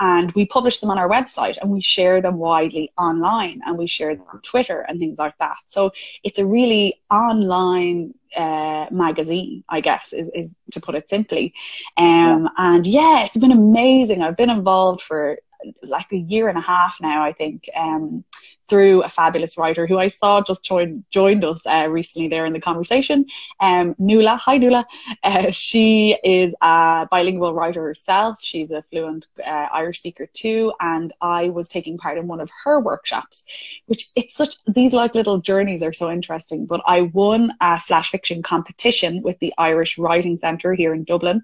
and 0.00 0.32
we 0.32 0.44
publish 0.46 0.80
them 0.80 0.90
on 0.90 0.98
our 0.98 1.08
website 1.08 1.56
and 1.60 1.70
we 1.70 1.80
share 1.80 2.20
them 2.20 2.36
widely 2.38 2.92
online 2.98 3.60
and 3.64 3.78
we 3.78 3.86
share 3.86 4.16
them 4.16 4.26
on 4.32 4.40
Twitter 4.40 4.80
and 4.80 4.98
things 4.98 5.18
like 5.18 5.36
that. 5.38 5.56
So 5.68 5.92
it's 6.24 6.38
a 6.40 6.46
really 6.46 7.00
online 7.10 8.14
uh, 8.36 8.86
magazine, 8.90 9.64
I 9.68 9.80
guess, 9.80 10.12
is, 10.12 10.30
is 10.34 10.54
to 10.72 10.80
put 10.80 10.94
it 10.94 11.08
simply. 11.08 11.54
Um, 11.96 12.06
yeah. 12.06 12.48
And 12.56 12.86
yeah, 12.86 13.24
it's 13.24 13.36
been 13.36 13.52
amazing. 13.52 14.22
I've 14.22 14.36
been 14.36 14.50
involved 14.50 15.02
for 15.02 15.38
like 15.82 16.12
a 16.12 16.16
year 16.16 16.48
and 16.48 16.58
a 16.58 16.60
half 16.60 16.98
now, 17.00 17.22
I 17.22 17.32
think, 17.32 17.68
um, 17.76 18.24
through 18.68 19.02
a 19.02 19.08
fabulous 19.08 19.58
writer 19.58 19.86
who 19.86 19.98
I 19.98 20.08
saw 20.08 20.40
just 20.40 20.64
joined 20.64 21.04
joined 21.10 21.44
us 21.44 21.66
uh, 21.66 21.88
recently 21.88 22.28
there 22.28 22.46
in 22.46 22.52
the 22.52 22.60
conversation. 22.60 23.26
Um, 23.60 23.94
Nuala, 23.98 24.36
hi 24.36 24.56
Nuala. 24.56 24.86
Uh, 25.22 25.50
she 25.50 26.16
is 26.24 26.54
a 26.62 27.06
bilingual 27.10 27.54
writer 27.54 27.82
herself. 27.82 28.38
She's 28.40 28.70
a 28.70 28.82
fluent 28.82 29.26
uh, 29.44 29.66
Irish 29.72 29.98
speaker 29.98 30.26
too, 30.32 30.72
and 30.80 31.12
I 31.20 31.48
was 31.48 31.68
taking 31.68 31.98
part 31.98 32.18
in 32.18 32.28
one 32.28 32.40
of 32.40 32.50
her 32.64 32.80
workshops, 32.80 33.44
which 33.86 34.08
it's 34.16 34.34
such 34.34 34.54
these 34.66 34.92
like 34.92 35.14
little 35.14 35.40
journeys 35.40 35.82
are 35.82 35.92
so 35.92 36.10
interesting. 36.10 36.66
But 36.66 36.82
I 36.86 37.02
won 37.02 37.52
a 37.60 37.78
flash 37.80 38.10
fiction 38.10 38.42
competition 38.42 39.22
with 39.22 39.38
the 39.40 39.52
Irish 39.58 39.98
Writing 39.98 40.38
Centre 40.38 40.74
here 40.74 40.94
in 40.94 41.04
Dublin 41.04 41.42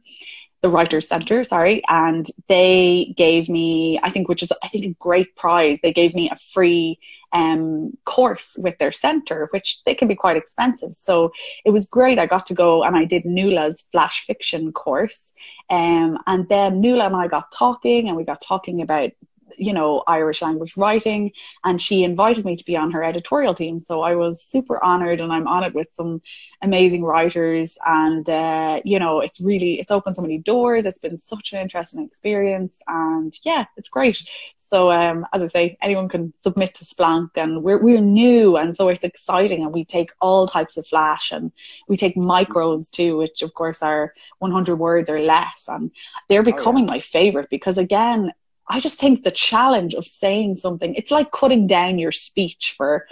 the 0.61 0.68
Writers 0.68 1.09
Center, 1.09 1.44
sorry, 1.44 1.83
and 1.88 2.27
they 2.49 3.14
gave 3.16 3.49
me, 3.49 3.99
I 4.03 4.11
think, 4.11 4.29
which 4.29 4.42
is 4.42 4.53
I 4.62 4.68
think 4.68 4.85
a 4.85 4.94
great 4.99 5.37
prize. 5.37 5.81
They 5.81 5.92
gave 5.92 6.14
me 6.14 6.31
a 6.31 6.37
free 6.37 6.99
um, 7.33 7.97
course 8.05 8.57
with 8.59 8.77
their 8.79 8.92
center, 8.92 9.49
which 9.53 9.85
they 9.85 9.94
can 9.94 10.09
be 10.09 10.14
quite 10.14 10.37
expensive. 10.37 10.94
So 10.94 11.31
it 11.64 11.71
was 11.71 11.88
great. 11.88 12.18
I 12.18 12.27
got 12.27 12.47
to 12.47 12.55
go 12.55 12.83
and 12.83 12.97
I 12.97 13.05
did 13.05 13.25
Nuala's 13.25 13.81
flash 13.81 14.25
fiction 14.27 14.73
course, 14.73 15.33
um, 15.71 16.18
and 16.27 16.49
then 16.49 16.81
Nuala 16.81 17.07
and 17.07 17.16
I 17.16 17.29
got 17.29 17.53
talking, 17.53 18.09
and 18.09 18.16
we 18.16 18.25
got 18.25 18.40
talking 18.40 18.81
about 18.81 19.11
you 19.59 19.73
know, 19.73 20.03
Irish 20.07 20.42
language 20.42 20.77
writing, 20.77 21.33
and 21.64 21.81
she 21.81 22.05
invited 22.05 22.44
me 22.44 22.57
to 22.57 22.64
be 22.64 22.77
on 22.77 22.90
her 22.92 23.03
editorial 23.03 23.55
team. 23.55 23.81
So 23.81 24.03
I 24.03 24.14
was 24.14 24.42
super 24.42 24.83
honored, 24.83 25.21
and 25.21 25.33
I'm 25.33 25.47
on 25.47 25.64
it 25.64 25.75
with 25.75 25.88
some 25.92 26.23
amazing 26.62 27.03
writers. 27.05 27.79
And 27.87 28.29
uh, 28.29 28.81
you 28.85 28.99
know, 28.99 29.21
it's 29.21 29.40
really 29.40 29.79
it's 29.79 29.90
opened 29.90 30.16
so 30.16 30.23
many 30.23 30.38
doors. 30.38 30.87
It's 30.87 30.99
been 30.99 31.18
such 31.18 31.53
an 31.53 31.61
interesting 31.61 32.05
experience, 32.05 32.83
and 32.87 33.35
yeah, 33.44 33.64
it's 33.77 33.88
great. 33.88 34.23
So 34.57 34.90
um, 34.90 35.27
as 35.33 35.42
I 35.42 35.47
say, 35.47 35.79
anyone 35.83 36.09
can 36.09 36.33
submit 36.40 36.75
to 36.77 36.85
Splonk, 36.85 37.31
and 37.37 37.62
we're 37.62 37.79
we're 37.79 38.01
new, 38.01 38.57
and 38.57 38.77
so 38.77 38.88
it's 38.88 39.05
exciting. 39.05 39.62
And 39.62 39.73
we 39.73 39.85
take 39.85 40.11
all 40.21 40.47
types 40.47 40.77
of 40.77 40.87
flash, 40.87 41.33
and 41.33 41.53
we 41.88 41.97
take 41.97 42.16
micros 42.16 42.90
too, 42.90 43.16
which 43.16 43.42
of 43.42 43.55
course 43.55 43.83
are 43.83 44.14
100 44.38 44.77
words 44.77 45.11
or 45.11 45.21
less, 45.21 45.68
and 45.68 45.90
they're 46.29 46.42
becoming 46.42 46.85
oh, 46.85 46.87
yeah. 46.87 46.94
my 46.94 47.01
favorite 47.01 47.49
because 47.51 47.79
again 47.79 48.33
I 48.71 48.81
just 48.81 48.99
think 48.99 49.25
the 49.25 49.31
challenge 49.31 49.95
of 49.95 50.05
saying 50.05 50.57
something, 50.57 50.95
it's 50.95 51.11
like 51.11 51.33
cutting 51.33 51.67
down 51.67 51.99
your 51.99 52.13
speech 52.13 52.75
for 52.77 53.07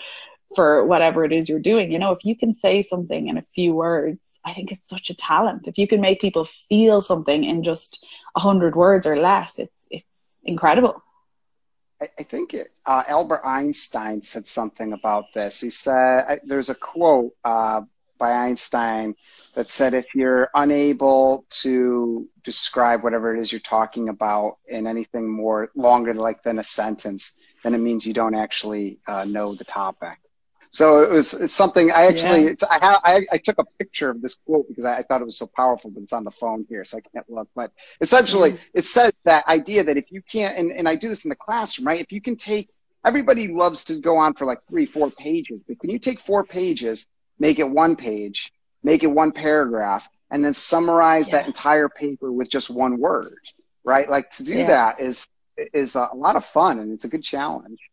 for 0.54 0.86
whatever 0.86 1.24
it 1.24 1.32
is 1.32 1.48
you're 1.48 1.58
doing. 1.58 1.90
You 1.90 1.98
know, 1.98 2.12
if 2.12 2.24
you 2.24 2.36
can 2.36 2.54
say 2.54 2.82
something 2.82 3.28
in 3.28 3.36
a 3.36 3.42
few 3.42 3.74
words, 3.74 4.40
I 4.44 4.54
think 4.54 4.70
it's 4.70 4.88
such 4.88 5.10
a 5.10 5.16
talent. 5.16 5.66
If 5.66 5.76
you 5.76 5.88
can 5.88 6.00
make 6.00 6.20
people 6.20 6.44
feel 6.44 7.02
something 7.02 7.44
in 7.44 7.62
just 7.62 8.04
a 8.36 8.40
hundred 8.40 8.76
words 8.76 9.06
or 9.06 9.16
less, 9.16 9.58
it's 9.58 9.88
it's 9.90 10.38
incredible. 10.44 11.02
I, 11.98 12.24
think 12.24 12.52
it, 12.52 12.68
uh, 12.84 13.04
Albert 13.08 13.40
Einstein 13.42 14.20
said 14.20 14.46
something 14.46 14.92
about 14.92 15.24
this. 15.34 15.62
He 15.62 15.70
said 15.70 16.24
I, 16.28 16.38
there's 16.44 16.68
a 16.68 16.74
quote 16.74 17.32
uh, 17.42 17.80
by 18.18 18.32
Einstein 18.32 19.14
that 19.54 19.68
said 19.68 19.94
if 19.94 20.14
you're 20.14 20.50
unable 20.54 21.44
to 21.62 22.28
describe 22.42 23.02
whatever 23.02 23.34
it 23.34 23.40
is 23.40 23.52
you're 23.52 23.60
talking 23.60 24.08
about 24.08 24.58
in 24.68 24.86
anything 24.86 25.28
more 25.28 25.70
longer 25.74 26.14
like 26.14 26.42
than 26.42 26.58
a 26.58 26.64
sentence, 26.64 27.38
then 27.62 27.74
it 27.74 27.78
means 27.78 28.06
you 28.06 28.14
don't 28.14 28.34
actually 28.34 28.98
uh, 29.06 29.24
know 29.24 29.54
the 29.54 29.64
topic. 29.64 30.18
So 30.70 31.02
it 31.02 31.10
was 31.10 31.50
something 31.50 31.90
I 31.90 32.06
actually 32.06 32.44
yeah. 32.44 32.54
I, 32.70 32.98
I, 33.02 33.26
I 33.32 33.38
took 33.38 33.58
a 33.58 33.64
picture 33.78 34.10
of 34.10 34.20
this 34.20 34.38
quote 34.44 34.68
because 34.68 34.84
I, 34.84 34.98
I, 34.98 35.02
thought 35.02 35.22
it 35.22 35.24
was 35.24 35.38
so 35.38 35.46
powerful, 35.46 35.90
but 35.90 36.02
it's 36.02 36.12
on 36.12 36.22
the 36.22 36.30
phone 36.30 36.66
here, 36.68 36.84
so 36.84 36.98
I 36.98 37.00
can't 37.00 37.28
look. 37.30 37.48
But 37.54 37.72
essentially, 38.02 38.52
mm-hmm. 38.52 38.78
it 38.78 38.84
says 38.84 39.12
that 39.24 39.46
idea 39.48 39.84
that 39.84 39.96
if 39.96 40.12
you 40.12 40.20
can't, 40.20 40.58
and, 40.58 40.70
and 40.70 40.86
I 40.86 40.96
do 40.96 41.08
this 41.08 41.24
in 41.24 41.30
the 41.30 41.36
classroom, 41.36 41.86
right? 41.86 42.00
If 42.00 42.12
you 42.12 42.20
can 42.20 42.36
take 42.36 42.68
everybody 43.06 43.48
loves 43.48 43.84
to 43.84 44.00
go 44.00 44.16
on 44.18 44.34
for 44.34 44.44
like 44.44 44.58
three, 44.68 44.84
four 44.84 45.10
pages, 45.10 45.62
but 45.66 45.78
can 45.78 45.90
you 45.90 45.98
take 45.98 46.20
four 46.20 46.44
pages 46.44 47.06
make 47.38 47.58
it 47.58 47.68
one 47.68 47.96
page, 47.96 48.52
make 48.82 49.02
it 49.02 49.08
one 49.08 49.32
paragraph, 49.32 50.08
and 50.30 50.44
then 50.44 50.54
summarize 50.54 51.28
yeah. 51.28 51.38
that 51.38 51.46
entire 51.46 51.88
paper 51.88 52.32
with 52.32 52.50
just 52.50 52.70
one 52.70 52.98
word, 52.98 53.38
right? 53.84 54.08
Like 54.08 54.30
to 54.32 54.44
do 54.44 54.58
yeah. 54.58 54.66
that 54.66 55.00
is 55.00 55.28
is 55.72 55.94
a 55.96 56.10
lot 56.14 56.36
of 56.36 56.44
fun 56.44 56.78
and 56.78 56.92
it's 56.92 57.04
a 57.04 57.08
good 57.08 57.22
challenge. 57.24 57.90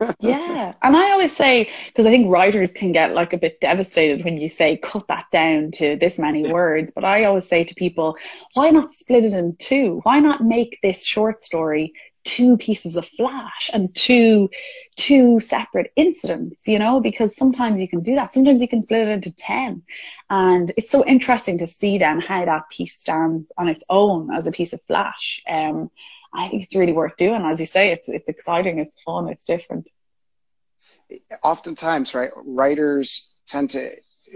yeah. 0.20 0.74
And 0.82 0.96
I 0.96 1.10
always 1.12 1.34
say, 1.34 1.70
because 1.86 2.06
I 2.06 2.10
think 2.10 2.30
writers 2.30 2.72
can 2.72 2.92
get 2.92 3.12
like 3.12 3.32
a 3.32 3.38
bit 3.38 3.60
devastated 3.60 4.24
when 4.24 4.38
you 4.38 4.48
say, 4.48 4.78
cut 4.78 5.06
that 5.08 5.26
down 5.30 5.72
to 5.72 5.96
this 5.96 6.18
many 6.18 6.50
words. 6.50 6.92
But 6.94 7.04
I 7.04 7.24
always 7.24 7.46
say 7.46 7.64
to 7.64 7.74
people, 7.74 8.16
why 8.54 8.70
not 8.70 8.92
split 8.92 9.26
it 9.26 9.34
in 9.34 9.56
two? 9.56 10.00
Why 10.04 10.20
not 10.20 10.42
make 10.42 10.78
this 10.82 11.04
short 11.04 11.42
story 11.42 11.92
two 12.30 12.56
pieces 12.56 12.96
of 12.96 13.04
flash 13.04 13.70
and 13.72 13.92
two 13.96 14.48
two 14.96 15.40
separate 15.40 15.90
incidents 15.96 16.68
you 16.68 16.78
know 16.78 17.00
because 17.00 17.34
sometimes 17.34 17.80
you 17.80 17.88
can 17.88 18.02
do 18.02 18.14
that. 18.14 18.32
Sometimes 18.32 18.60
you 18.60 18.68
can 18.68 18.82
split 18.82 19.08
it 19.08 19.12
into 19.16 19.34
10 19.34 19.82
and 20.30 20.72
it's 20.76 20.90
so 20.90 21.04
interesting 21.04 21.58
to 21.58 21.66
see 21.66 21.98
then 21.98 22.20
how 22.20 22.44
that 22.44 22.70
piece 22.70 22.96
stands 23.04 23.50
on 23.58 23.66
its 23.68 23.84
own 23.90 24.32
as 24.32 24.46
a 24.46 24.52
piece 24.52 24.72
of 24.72 24.80
flash. 24.82 25.42
Um 25.48 25.90
i 26.32 26.46
think 26.46 26.62
it's 26.62 26.76
really 26.76 26.92
worth 26.92 27.16
doing. 27.16 27.42
As 27.42 27.58
you 27.58 27.66
say 27.66 27.90
it's 27.94 28.08
it's 28.08 28.28
exciting. 28.28 28.78
It's 28.78 28.96
fun. 29.04 29.28
It's 29.28 29.44
different. 29.44 29.88
Oftentimes 31.42 32.14
right 32.14 32.30
writers 32.62 33.34
tend 33.52 33.70
to 33.70 33.80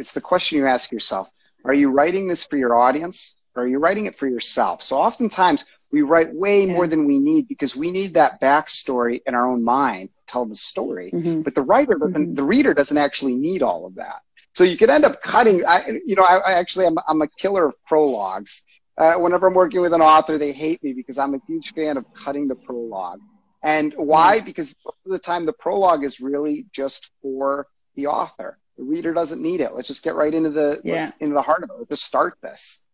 it's 0.01 0.13
the 0.19 0.27
question 0.31 0.59
you 0.59 0.67
ask 0.67 0.91
yourself. 0.91 1.31
Are 1.65 1.79
you 1.83 1.89
writing 1.99 2.27
this 2.27 2.45
for 2.45 2.57
your 2.57 2.75
audience? 2.87 3.19
Or 3.57 3.63
are 3.63 3.69
you 3.69 3.79
writing 3.79 4.07
it 4.07 4.17
for 4.17 4.27
yourself? 4.27 4.83
So 4.83 4.99
oftentimes 4.99 5.65
we 5.95 6.03
write 6.03 6.35
way 6.35 6.67
more 6.67 6.89
than 6.89 7.05
we 7.05 7.21
need 7.21 7.47
because 7.47 7.77
we 7.77 7.93
need 7.93 8.15
that 8.15 8.41
backstory 8.41 9.21
in 9.27 9.35
our 9.37 9.49
own 9.49 9.63
mind 9.63 10.09
to 10.09 10.23
tell 10.27 10.45
the 10.45 10.55
story. 10.57 11.13
Mm-hmm. 11.13 11.43
But 11.43 11.55
the 11.55 11.63
writer 11.63 11.95
doesn't, 11.95 12.15
mm-hmm. 12.15 12.35
the 12.35 12.43
reader 12.43 12.75
doesn't 12.75 12.99
actually 12.99 13.37
need 13.37 13.63
all 13.63 13.87
of 13.87 13.95
that. 13.95 14.23
So 14.55 14.65
you 14.65 14.77
could 14.77 14.91
end 14.91 15.05
up 15.05 15.23
cutting. 15.23 15.65
I, 15.65 16.01
you 16.05 16.17
know, 16.17 16.25
I, 16.25 16.39
I 16.39 16.53
actually 16.55 16.87
I'm, 16.87 16.99
I'm 17.07 17.23
a 17.23 17.29
killer 17.29 17.65
of 17.65 17.77
prologues. 17.85 18.65
Uh, 18.99 19.15
whenever 19.15 19.47
I'm 19.47 19.55
working 19.55 19.83
with 19.83 19.93
an 19.93 20.03
author, 20.03 20.37
they 20.37 20.51
hate 20.51 20.83
me 20.83 20.95
because 20.95 21.17
I'm 21.17 21.33
a 21.35 21.41
huge 21.47 21.73
fan 21.75 21.97
of 21.97 22.13
cutting 22.13 22.49
the 22.49 22.57
prologue. 22.57 23.21
And 23.63 23.95
why? 23.97 24.39
Mm-hmm. 24.39 24.47
Because 24.47 24.75
most 24.85 24.99
of 25.07 25.13
the 25.13 25.19
time 25.21 25.47
the 25.47 25.53
prologue 25.53 26.03
is 26.03 26.19
really 26.19 26.67
just 26.73 27.13
for 27.23 27.69
the 27.95 28.09
author. 28.09 28.59
The 28.79 28.83
reader 28.83 29.15
doesn't 29.15 29.41
need 29.41 29.61
it. 29.61 29.73
Let's 29.73 29.87
just 29.87 30.03
get 30.03 30.17
right 30.17 30.35
into 30.35 30.51
the 30.51 30.81
yeah. 30.83 31.13
into 31.21 31.35
the 31.35 31.43
heart 31.43 31.63
of 31.63 31.71
it. 31.71 31.77
Let's 31.79 31.91
just 31.91 32.05
start 32.05 32.37
this. 32.43 32.85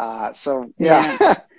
Uh, 0.00 0.32
so 0.32 0.72
yeah. 0.78 1.18
yeah. 1.20 1.34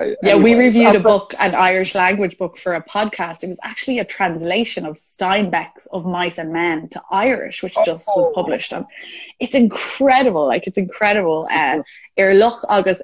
yeah, 0.00 0.32
anyways, 0.34 0.44
we 0.44 0.54
reviewed 0.54 0.94
a 0.96 1.00
book, 1.00 1.34
an 1.38 1.54
Irish 1.54 1.94
language 1.94 2.38
book 2.38 2.56
for 2.56 2.74
a 2.74 2.82
podcast. 2.82 3.42
It 3.42 3.48
was 3.48 3.60
actually 3.62 3.98
a 3.98 4.04
translation 4.04 4.86
of 4.86 4.96
Steinbeck's 4.96 5.86
Of 5.86 6.06
Mice 6.06 6.38
and 6.38 6.52
Men 6.52 6.88
to 6.90 7.02
Irish, 7.10 7.62
which 7.62 7.74
just 7.84 8.08
oh. 8.08 8.20
was 8.20 8.32
published. 8.34 8.72
And 8.72 8.86
it's 9.40 9.54
incredible. 9.54 10.46
Like, 10.46 10.66
it's 10.66 10.78
incredible. 10.78 11.48
Uh, 11.50 11.82
Ir 12.16 12.34
Luch 12.34 12.64
Agus 12.68 13.00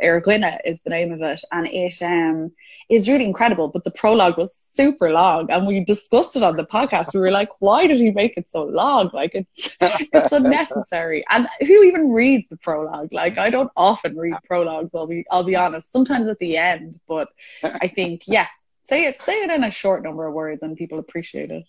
is 0.64 0.83
the 0.83 0.90
name 0.90 1.12
of 1.12 1.22
it. 1.22 1.42
And 1.52 1.66
it, 1.66 2.02
um, 2.02 2.52
is 2.88 3.09
really 3.09 3.24
incredible. 3.24 3.68
But 3.68 3.85
the 3.85 3.90
prologue 3.90 4.37
was 4.37 4.63
super 4.74 5.10
long, 5.12 5.50
and 5.50 5.66
we 5.66 5.84
discussed 5.84 6.37
it 6.37 6.42
on 6.42 6.56
the 6.56 6.64
podcast. 6.64 7.14
We 7.14 7.20
were 7.20 7.30
like, 7.30 7.50
"Why 7.60 7.87
did 7.87 7.98
he 7.98 8.10
make 8.10 8.37
it 8.37 8.50
so 8.50 8.64
long? 8.64 9.10
Like 9.12 9.34
it's 9.34 9.76
it's 9.80 10.32
unnecessary." 10.32 11.24
And 11.30 11.48
who 11.60 11.82
even 11.84 12.10
reads 12.12 12.48
the 12.48 12.56
prologue? 12.56 13.12
Like 13.12 13.38
I 13.38 13.50
don't 13.50 13.70
often 13.76 14.16
read 14.16 14.34
prologues. 14.44 14.94
I'll 14.94 15.06
be 15.06 15.24
I'll 15.30 15.44
be 15.44 15.56
honest. 15.56 15.92
Sometimes 15.92 16.28
at 16.28 16.38
the 16.38 16.56
end, 16.56 17.00
but 17.08 17.28
I 17.62 17.88
think 17.88 18.22
yeah, 18.26 18.48
say 18.82 19.06
it 19.06 19.18
say 19.18 19.42
it 19.42 19.50
in 19.50 19.64
a 19.64 19.70
short 19.70 20.02
number 20.02 20.26
of 20.26 20.34
words, 20.34 20.62
and 20.62 20.76
people 20.76 20.98
appreciate 20.98 21.50
it. 21.50 21.64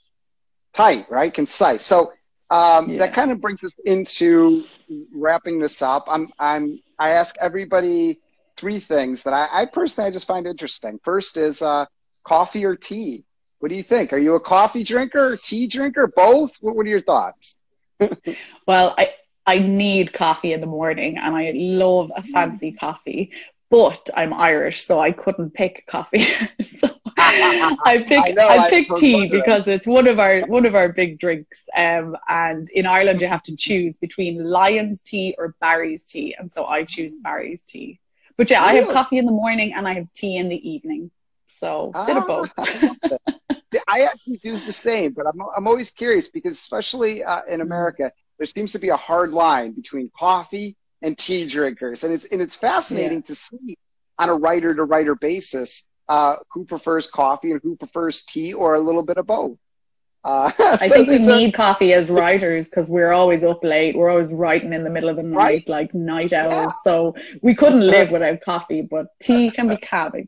Tight, 0.73 1.09
right? 1.09 1.33
Concise. 1.33 1.85
So. 1.85 2.13
Um, 2.51 2.91
yeah. 2.91 2.99
That 2.99 3.15
kind 3.15 3.31
of 3.31 3.41
brings 3.41 3.63
us 3.63 3.71
into 3.87 4.63
wrapping 5.11 5.57
this 5.57 5.81
up. 5.81 6.05
I'm, 6.07 6.29
I'm, 6.39 6.79
I 6.99 7.09
ask 7.09 7.35
everybody 7.41 8.19
three 8.55 8.79
things 8.79 9.23
that 9.23 9.33
I, 9.33 9.47
I 9.51 9.65
personally 9.65 10.07
I 10.07 10.11
just 10.11 10.27
find 10.27 10.47
interesting. 10.47 10.99
First 11.03 11.37
is 11.37 11.63
uh, 11.63 11.85
coffee 12.25 12.65
or 12.65 12.75
tea. 12.75 13.23
What 13.59 13.69
do 13.69 13.75
you 13.75 13.83
think? 13.83 14.11
Are 14.13 14.17
you 14.17 14.35
a 14.35 14.39
coffee 14.39 14.83
drinker, 14.83 15.37
tea 15.37 15.67
drinker, 15.67 16.07
both? 16.07 16.57
What, 16.61 16.75
what 16.75 16.85
are 16.85 16.89
your 16.89 17.01
thoughts? 17.01 17.55
well, 18.67 18.93
I 18.97 19.13
I 19.47 19.59
need 19.59 20.11
coffee 20.11 20.53
in 20.53 20.59
the 20.59 20.67
morning, 20.67 21.17
and 21.17 21.35
I 21.35 21.51
love 21.55 22.11
a 22.15 22.23
fancy 22.23 22.73
coffee. 22.73 23.31
but 23.69 24.09
I'm 24.15 24.33
Irish, 24.33 24.83
so 24.83 24.99
I 24.99 25.11
couldn't 25.11 25.51
pick 25.53 25.85
coffee. 25.87 26.19
so 26.61 26.89
I 27.17 28.03
pick 28.07 28.23
I, 28.25 28.31
know, 28.31 28.47
I 28.47 28.69
pick 28.69 28.91
I 28.91 28.95
tea 28.95 29.27
because 29.29 29.67
it's 29.67 29.87
one 29.87 30.07
of 30.07 30.19
our 30.19 30.41
one 30.41 30.65
of 30.65 30.75
our 30.75 30.91
big 30.91 31.19
drinks. 31.19 31.67
Um, 31.75 32.17
and 32.27 32.69
in 32.71 32.85
Ireland, 32.85 33.21
you 33.21 33.27
have 33.27 33.43
to 33.43 33.55
choose 33.55 33.97
between 33.97 34.43
Lyons 34.43 35.01
tea 35.01 35.35
or 35.37 35.55
Barry's 35.61 36.03
tea, 36.03 36.35
and 36.37 36.51
so 36.51 36.65
I 36.65 36.83
choose 36.83 37.15
Barry's 37.15 37.63
tea. 37.63 37.99
But 38.37 38.49
yeah, 38.49 38.65
really? 38.65 38.79
I 38.79 38.83
have 38.83 38.93
coffee 38.93 39.17
in 39.17 39.25
the 39.25 39.31
morning 39.31 39.73
and 39.73 39.87
I 39.87 39.93
have 39.93 40.11
tea 40.13 40.37
in 40.37 40.49
the 40.49 40.69
evening. 40.69 41.11
So 41.57 41.91
a 41.95 42.05
bit 42.05 42.17
of 42.17 42.27
both. 42.27 42.51
Ah, 43.77 43.81
I 43.87 44.01
actually 44.03 44.37
do 44.37 44.57
the 44.59 44.75
same, 44.83 45.11
but 45.11 45.27
I'm 45.27 45.39
I'm 45.55 45.67
always 45.67 45.91
curious 45.91 46.29
because 46.29 46.53
especially 46.53 47.23
uh, 47.23 47.41
in 47.49 47.61
America, 47.61 48.11
there 48.37 48.47
seems 48.47 48.71
to 48.71 48.79
be 48.79 48.89
a 48.89 48.95
hard 48.95 49.31
line 49.31 49.73
between 49.73 50.09
coffee 50.17 50.75
and 51.01 51.17
tea 51.17 51.45
drinkers, 51.45 52.03
and 52.03 52.13
it's 52.13 52.25
and 52.25 52.41
it's 52.41 52.55
fascinating 52.55 53.19
yeah. 53.19 53.25
to 53.25 53.35
see 53.35 53.77
on 54.17 54.29
a 54.29 54.35
writer 54.35 54.73
to 54.73 54.83
writer 54.83 55.15
basis 55.15 55.87
uh, 56.09 56.35
who 56.51 56.65
prefers 56.65 57.09
coffee 57.09 57.51
and 57.51 57.61
who 57.63 57.75
prefers 57.75 58.23
tea, 58.23 58.53
or 58.53 58.75
a 58.75 58.79
little 58.79 59.03
bit 59.03 59.17
of 59.17 59.27
both. 59.27 59.57
Uh, 60.23 60.51
I 60.59 60.89
think 60.89 61.07
we 61.07 61.19
need 61.19 61.53
coffee 61.53 61.93
as 61.93 62.09
writers 62.09 62.67
because 62.67 62.89
we're 62.89 63.11
always 63.11 63.43
up 63.43 63.63
late. 63.63 63.95
We're 63.95 64.09
always 64.09 64.33
writing 64.33 64.73
in 64.73 64.83
the 64.83 64.89
middle 64.89 65.09
of 65.09 65.17
the 65.17 65.23
night, 65.23 65.37
right. 65.37 65.69
like 65.69 65.93
night 65.93 66.33
owls. 66.33 66.51
Yeah. 66.51 66.69
So 66.83 67.15
we 67.43 67.53
couldn't 67.53 67.85
live 67.85 68.11
without 68.11 68.41
coffee, 68.41 68.81
but 68.81 69.07
tea 69.21 69.51
can 69.51 69.67
be 69.67 69.77
calming. 69.91 70.27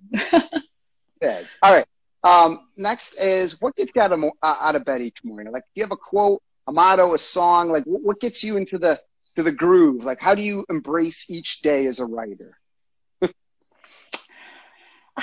Yes. 1.22 1.58
All 1.62 1.74
right. 1.74 1.86
Um, 2.24 2.68
next 2.76 3.16
is 3.16 3.62
what 3.62 3.76
gets 3.76 3.92
you 3.96 4.02
out 4.02 4.12
of, 4.12 4.24
uh, 4.24 4.30
out 4.42 4.76
of 4.76 4.86
bed 4.86 5.02
each 5.02 5.24
morning? 5.24 5.54
Like, 5.54 5.64
do 5.64 5.80
you 5.80 5.84
have 5.84 5.92
a 5.92 5.98
quote, 5.98 6.42
a 6.68 6.72
motto, 6.72 7.14
a 7.14 7.18
song? 7.18 7.70
Like, 7.70 7.86
what, 7.86 8.02
what 8.02 8.20
gets 8.20 8.44
you 8.44 8.58
into 8.58 8.78
the 8.78 9.00
to 9.36 9.44
the 9.44 9.52
groove? 9.52 10.04
Like, 10.04 10.20
how 10.20 10.36
do 10.36 10.42
you 10.42 10.66
embrace 10.70 11.30
each 11.30 11.62
day 11.62 11.86
as 11.86 12.00
a 12.00 12.06
writer? 12.06 12.58
as 13.22 13.32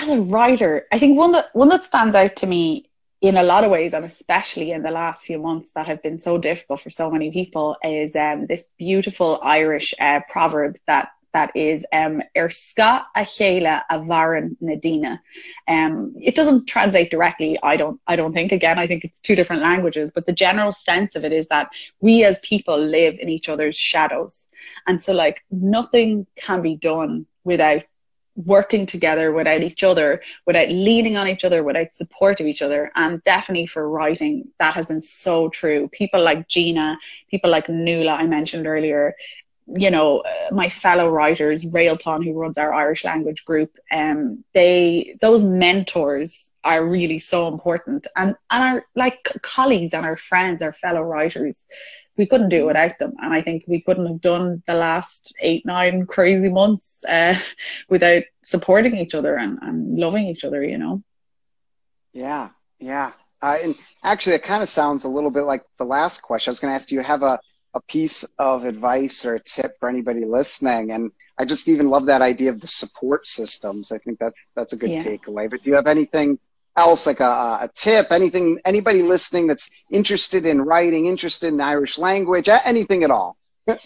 a 0.08 0.20
writer, 0.20 0.86
I 0.90 0.98
think 0.98 1.18
one 1.18 1.32
that 1.32 1.46
one 1.52 1.68
that 1.68 1.84
stands 1.84 2.16
out 2.16 2.36
to 2.36 2.46
me 2.46 2.90
in 3.20 3.36
a 3.36 3.42
lot 3.42 3.64
of 3.64 3.70
ways, 3.70 3.94
and 3.94 4.04
especially 4.04 4.70
in 4.70 4.82
the 4.82 4.90
last 4.90 5.24
few 5.24 5.38
months 5.38 5.72
that 5.72 5.86
have 5.86 6.02
been 6.02 6.18
so 6.18 6.38
difficult 6.38 6.80
for 6.80 6.90
so 6.90 7.10
many 7.10 7.30
people, 7.30 7.76
is 7.82 8.16
um, 8.16 8.46
this 8.46 8.70
beautiful 8.78 9.40
Irish 9.42 9.94
uh, 10.00 10.20
proverb 10.30 10.76
that 10.86 11.08
that 11.34 11.50
is 11.54 11.84
um, 11.92 12.22
Erska 12.34 13.04
Achela 13.14 13.82
Avaran 13.90 14.56
Nadina. 14.62 15.20
Um, 15.68 16.14
it 16.20 16.34
doesn't 16.34 16.66
translate 16.66 17.10
directly. 17.10 17.58
I 17.62 17.76
don't. 17.76 18.00
I 18.06 18.16
don't 18.16 18.32
think. 18.32 18.52
Again, 18.52 18.78
I 18.78 18.86
think 18.86 19.04
it's 19.04 19.20
two 19.20 19.34
different 19.34 19.60
languages, 19.60 20.12
but 20.14 20.24
the 20.24 20.32
general 20.32 20.72
sense 20.72 21.14
of 21.14 21.24
it 21.24 21.32
is 21.32 21.48
that 21.48 21.68
we 22.00 22.24
as 22.24 22.38
people 22.40 22.78
live 22.78 23.18
in 23.18 23.28
each 23.28 23.50
other's 23.50 23.76
shadows, 23.76 24.48
and 24.86 25.00
so 25.02 25.12
like 25.12 25.44
nothing 25.50 26.26
can 26.36 26.62
be 26.62 26.76
done 26.76 27.26
without 27.44 27.82
working 28.36 28.84
together 28.84 29.32
without 29.32 29.62
each 29.62 29.84
other, 29.84 30.20
without 30.46 30.68
leaning 30.68 31.16
on 31.16 31.28
each 31.28 31.44
other, 31.44 31.62
without 31.62 31.94
support 31.94 32.40
of 32.40 32.46
each 32.46 32.62
other. 32.62 32.90
And 32.96 33.22
definitely 33.22 33.66
for 33.66 33.88
writing, 33.88 34.48
that 34.58 34.74
has 34.74 34.88
been 34.88 35.00
so 35.00 35.48
true. 35.50 35.88
People 35.92 36.22
like 36.22 36.48
Gina, 36.48 36.98
people 37.30 37.50
like 37.50 37.68
Nuala, 37.68 38.12
I 38.12 38.26
mentioned 38.26 38.66
earlier, 38.66 39.14
you 39.66 39.90
know, 39.90 40.20
uh, 40.20 40.54
my 40.54 40.68
fellow 40.68 41.08
writers, 41.08 41.64
Réaltán, 41.64 42.24
who 42.24 42.32
runs 42.32 42.58
our 42.58 42.72
Irish 42.74 43.04
language 43.04 43.44
group, 43.44 43.76
um, 43.90 44.44
they, 44.52 45.16
those 45.20 45.42
mentors 45.42 46.50
are 46.62 46.84
really 46.86 47.18
so 47.18 47.48
important 47.48 48.06
and, 48.16 48.34
and 48.50 48.64
our 48.64 48.84
like 48.94 49.30
colleagues 49.42 49.94
and 49.94 50.04
our 50.04 50.16
friends, 50.16 50.62
our 50.62 50.72
fellow 50.72 51.00
writers, 51.00 51.66
we 52.16 52.26
couldn't 52.26 52.50
do 52.50 52.60
it 52.60 52.66
without 52.66 52.98
them. 52.98 53.14
And 53.20 53.32
I 53.32 53.42
think 53.42 53.64
we 53.66 53.80
couldn't 53.80 54.06
have 54.06 54.20
done 54.20 54.62
the 54.66 54.74
last 54.74 55.34
eight, 55.40 55.64
nine 55.66 56.06
crazy 56.06 56.50
months, 56.50 57.04
uh, 57.04 57.38
without 57.88 58.24
supporting 58.42 58.96
each 58.96 59.14
other 59.14 59.36
and, 59.36 59.58
and 59.62 59.98
loving 59.98 60.26
each 60.26 60.44
other, 60.44 60.62
you 60.62 60.78
know? 60.78 61.02
Yeah. 62.12 62.50
Yeah. 62.78 63.12
Uh, 63.42 63.56
and 63.62 63.74
actually, 64.02 64.34
it 64.34 64.42
kind 64.42 64.62
of 64.62 64.68
sounds 64.68 65.04
a 65.04 65.08
little 65.08 65.30
bit 65.30 65.42
like 65.42 65.64
the 65.78 65.84
last 65.84 66.22
question. 66.22 66.50
I 66.50 66.52
was 66.52 66.60
going 66.60 66.70
to 66.70 66.74
ask, 66.76 66.88
do 66.88 66.94
you 66.94 67.02
have 67.02 67.22
a, 67.22 67.40
a 67.74 67.80
piece 67.80 68.24
of 68.38 68.64
advice 68.64 69.24
or 69.24 69.34
a 69.34 69.40
tip 69.40 69.78
for 69.78 69.88
anybody 69.88 70.24
listening. 70.24 70.92
And 70.92 71.10
I 71.38 71.44
just 71.44 71.68
even 71.68 71.88
love 71.88 72.06
that 72.06 72.22
idea 72.22 72.50
of 72.50 72.60
the 72.60 72.66
support 72.66 73.26
systems. 73.26 73.92
I 73.92 73.98
think 73.98 74.18
that's 74.18 74.38
that's 74.54 74.72
a 74.72 74.76
good 74.76 74.90
yeah. 74.90 75.02
takeaway. 75.02 75.50
But 75.50 75.62
do 75.62 75.70
you 75.70 75.76
have 75.76 75.88
anything 75.88 76.38
else, 76.76 77.06
like 77.06 77.20
a, 77.20 77.58
a 77.62 77.70
tip, 77.74 78.10
anything, 78.10 78.58
anybody 78.64 79.02
listening 79.02 79.46
that's 79.46 79.70
interested 79.90 80.46
in 80.46 80.60
writing, 80.62 81.06
interested 81.06 81.48
in 81.48 81.60
Irish 81.60 81.98
language, 81.98 82.48
anything 82.48 83.04
at 83.04 83.10
all? 83.10 83.36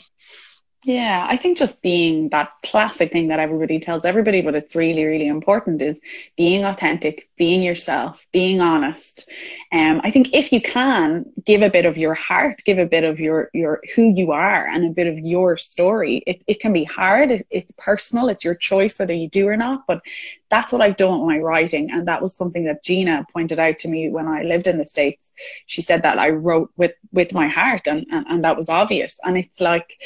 Yeah, 0.84 1.26
I 1.28 1.36
think 1.36 1.58
just 1.58 1.82
being 1.82 2.28
that 2.28 2.50
classic 2.64 3.10
thing 3.10 3.28
that 3.28 3.40
everybody 3.40 3.80
tells 3.80 4.04
everybody, 4.04 4.42
but 4.42 4.54
it's 4.54 4.76
really, 4.76 5.04
really 5.04 5.26
important 5.26 5.82
is 5.82 6.00
being 6.36 6.64
authentic, 6.64 7.28
being 7.36 7.64
yourself, 7.64 8.28
being 8.32 8.60
honest. 8.60 9.28
Um, 9.72 10.00
I 10.04 10.12
think 10.12 10.32
if 10.32 10.52
you 10.52 10.60
can 10.62 11.26
give 11.44 11.62
a 11.62 11.68
bit 11.68 11.84
of 11.84 11.98
your 11.98 12.14
heart, 12.14 12.62
give 12.64 12.78
a 12.78 12.86
bit 12.86 13.02
of 13.02 13.18
your, 13.18 13.50
your, 13.52 13.80
who 13.96 14.14
you 14.14 14.30
are 14.30 14.66
and 14.68 14.86
a 14.86 14.92
bit 14.92 15.08
of 15.08 15.18
your 15.18 15.56
story, 15.56 16.22
it, 16.28 16.44
it 16.46 16.60
can 16.60 16.72
be 16.72 16.84
hard. 16.84 17.32
It, 17.32 17.46
it's 17.50 17.72
personal. 17.72 18.28
It's 18.28 18.44
your 18.44 18.54
choice 18.54 19.00
whether 19.00 19.14
you 19.14 19.28
do 19.28 19.48
or 19.48 19.56
not, 19.56 19.84
but 19.88 20.00
that's 20.48 20.72
what 20.72 20.80
I've 20.80 20.96
done 20.96 21.18
with 21.18 21.28
my 21.28 21.38
writing. 21.38 21.90
And 21.90 22.06
that 22.06 22.22
was 22.22 22.36
something 22.36 22.64
that 22.66 22.84
Gina 22.84 23.26
pointed 23.32 23.58
out 23.58 23.80
to 23.80 23.88
me 23.88 24.10
when 24.10 24.28
I 24.28 24.42
lived 24.42 24.68
in 24.68 24.78
the 24.78 24.86
States. 24.86 25.34
She 25.66 25.82
said 25.82 26.02
that 26.04 26.20
I 26.20 26.30
wrote 26.30 26.70
with, 26.76 26.92
with 27.12 27.34
my 27.34 27.48
heart 27.48 27.88
and, 27.88 28.06
and, 28.12 28.26
and 28.28 28.44
that 28.44 28.56
was 28.56 28.68
obvious. 28.68 29.18
And 29.24 29.36
it's 29.36 29.60
like, 29.60 29.98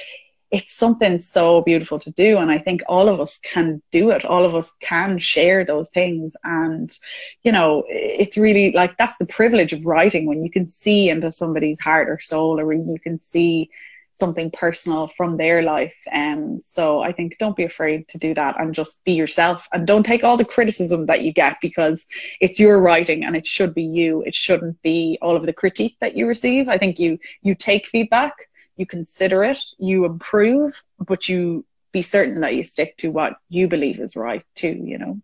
it's 0.53 0.75
something 0.75 1.19
so 1.19 1.62
beautiful 1.62 1.99
to 1.99 2.11
do. 2.11 2.37
And 2.37 2.51
I 2.51 2.59
think 2.59 2.83
all 2.87 3.09
of 3.09 3.21
us 3.21 3.38
can 3.38 3.81
do 3.91 4.11
it. 4.11 4.27
All 4.27 4.45
of 4.45 4.55
us 4.55 4.77
can 4.81 5.19
share 5.19 5.65
those 5.65 5.88
things. 5.91 6.37
And, 6.45 6.95
you 7.43 7.51
know, 7.51 7.85
it's 7.88 8.37
really 8.37 8.71
like 8.73 8.99
that's 8.99 9.17
the 9.17 9.27
privilege 9.27 9.73
of 9.73 9.87
writing 9.87 10.27
when 10.27 10.45
you 10.45 10.51
can 10.51 10.67
see 10.67 11.09
into 11.09 11.33
somebody's 11.33 11.81
heart 11.81 12.11
or 12.11 12.19
soul, 12.19 12.61
or 12.61 12.71
you 12.75 12.99
can 13.03 13.19
see 13.19 13.71
something 14.12 14.51
personal 14.51 15.09
from 15.09 15.37
their 15.37 15.62
life. 15.62 15.97
And 16.12 16.57
um, 16.57 16.61
so 16.61 17.01
I 17.01 17.12
think 17.12 17.38
don't 17.38 17.57
be 17.57 17.65
afraid 17.65 18.07
to 18.09 18.19
do 18.19 18.35
that 18.35 18.61
and 18.61 18.75
just 18.75 19.03
be 19.07 19.12
yourself 19.12 19.67
and 19.73 19.87
don't 19.87 20.05
take 20.05 20.23
all 20.23 20.37
the 20.37 20.45
criticism 20.45 21.07
that 21.07 21.23
you 21.23 21.33
get 21.33 21.57
because 21.62 22.07
it's 22.43 22.61
your 22.61 22.79
writing 22.79 23.25
and 23.25 23.35
it 23.35 23.47
should 23.47 23.75
be 23.75 23.85
you. 23.85 24.23
It 24.27 24.35
shouldn't 24.35 24.81
be 24.83 25.17
all 25.23 25.35
of 25.35 25.47
the 25.47 25.53
critique 25.55 25.97
that 26.01 26.15
you 26.15 26.27
receive. 26.27 26.69
I 26.69 26.77
think 26.77 26.99
you, 26.99 27.19
you 27.41 27.55
take 27.55 27.88
feedback 27.88 28.35
you 28.76 28.87
consider 28.87 29.44
it, 29.44 29.58
you 29.78 30.04
improve, 30.04 30.82
but 30.98 31.28
you 31.28 31.64
be 31.92 32.02
certain 32.02 32.40
that 32.40 32.54
you 32.54 32.64
stick 32.64 32.96
to 32.98 33.11
what 33.11 33.35
you 33.48 33.68
believe 33.68 34.00
is 34.00 34.16
right 34.16 34.44
too, 34.54 34.80
you 34.85 34.98
know? 34.98 35.20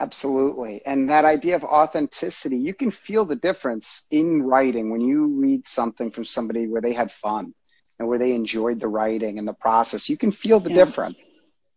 Absolutely. 0.00 0.80
And 0.86 1.10
that 1.10 1.24
idea 1.24 1.56
of 1.56 1.64
authenticity, 1.64 2.56
you 2.56 2.72
can 2.72 2.90
feel 2.90 3.24
the 3.24 3.36
difference 3.36 4.06
in 4.10 4.42
writing 4.42 4.90
when 4.90 5.00
you 5.00 5.26
read 5.26 5.66
something 5.66 6.10
from 6.10 6.24
somebody 6.24 6.66
where 6.66 6.80
they 6.80 6.94
had 6.94 7.10
fun 7.10 7.54
and 7.98 8.08
where 8.08 8.18
they 8.18 8.34
enjoyed 8.34 8.80
the 8.80 8.88
writing 8.88 9.38
and 9.38 9.46
the 9.46 9.52
process. 9.52 10.08
You 10.08 10.16
can 10.16 10.32
feel 10.32 10.58
the 10.58 10.70
yeah. 10.70 10.76
difference. 10.76 11.18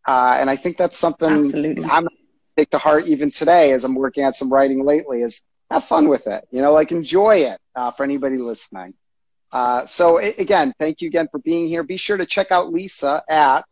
Uh, 0.07 0.37
and 0.39 0.49
I 0.49 0.55
think 0.55 0.77
that's 0.77 0.97
something 0.97 1.45
Absolutely. 1.45 1.85
I'm 1.85 2.07
take 2.55 2.69
to 2.69 2.77
heart 2.77 3.07
even 3.07 3.31
today 3.31 3.71
as 3.71 3.83
I'm 3.83 3.95
working 3.95 4.23
on 4.23 4.33
some 4.33 4.51
writing 4.51 4.85
lately 4.85 5.21
is 5.21 5.43
have 5.71 5.83
fun 5.83 6.07
with 6.07 6.27
it. 6.27 6.47
You 6.51 6.61
know, 6.61 6.71
like 6.71 6.91
enjoy 6.91 7.37
it 7.37 7.59
uh, 7.75 7.91
for 7.91 8.03
anybody 8.03 8.37
listening. 8.37 8.93
Uh, 9.53 9.85
so 9.85 10.17
again, 10.17 10.73
thank 10.79 10.99
you 10.99 11.07
again 11.07 11.27
for 11.31 11.37
being 11.37 11.67
here. 11.67 11.83
Be 11.83 11.95
sure 11.95 12.17
to 12.17 12.25
check 12.25 12.51
out 12.51 12.73
Lisa 12.73 13.23
at 13.29 13.65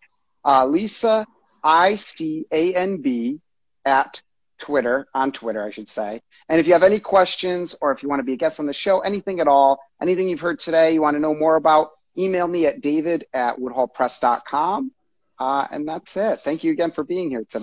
uh, 0.46 0.66
Lisa 0.66 1.26
I 1.64 1.96
C 1.96 2.46
A 2.52 2.74
N 2.76 2.98
B 2.98 3.40
at 3.84 4.22
Twitter 4.60 5.08
on 5.14 5.32
Twitter, 5.32 5.66
I 5.66 5.72
should 5.72 5.90
say. 5.90 6.22
And 6.48 6.60
if 6.60 6.68
you 6.68 6.74
have 6.74 6.84
any 6.84 7.00
questions 7.00 7.76
or 7.82 7.92
if 7.92 8.04
you 8.04 8.10
want 8.10 8.20
to 8.20 8.24
be 8.24 8.34
a 8.34 8.38
guest 8.38 8.60
on 8.60 8.68
the 8.68 8.74
show, 8.74 9.00
anything 9.00 9.40
at 9.40 9.48
all, 9.48 9.80
anything 10.00 10.30
you've 10.30 10.40
heard 10.40 10.60
today, 10.60 10.94
you 10.94 11.02
want 11.02 11.16
to 11.16 11.20
know 11.20 11.34
more 11.34 11.56
about, 11.56 11.90
email 12.18 12.48
me 12.48 12.68
at 12.68 12.82
david 12.82 13.26
at 13.34 13.58
woodhallpress.com. 13.58 14.92
Uh, 15.40 15.68
and 15.72 15.88
that's 15.88 16.16
it. 16.16 16.42
Thank 16.42 16.64
you 16.64 16.72
again 16.72 16.92
for 16.92 17.04
being 17.04 17.30
here 17.32 17.44
today. 17.50 17.60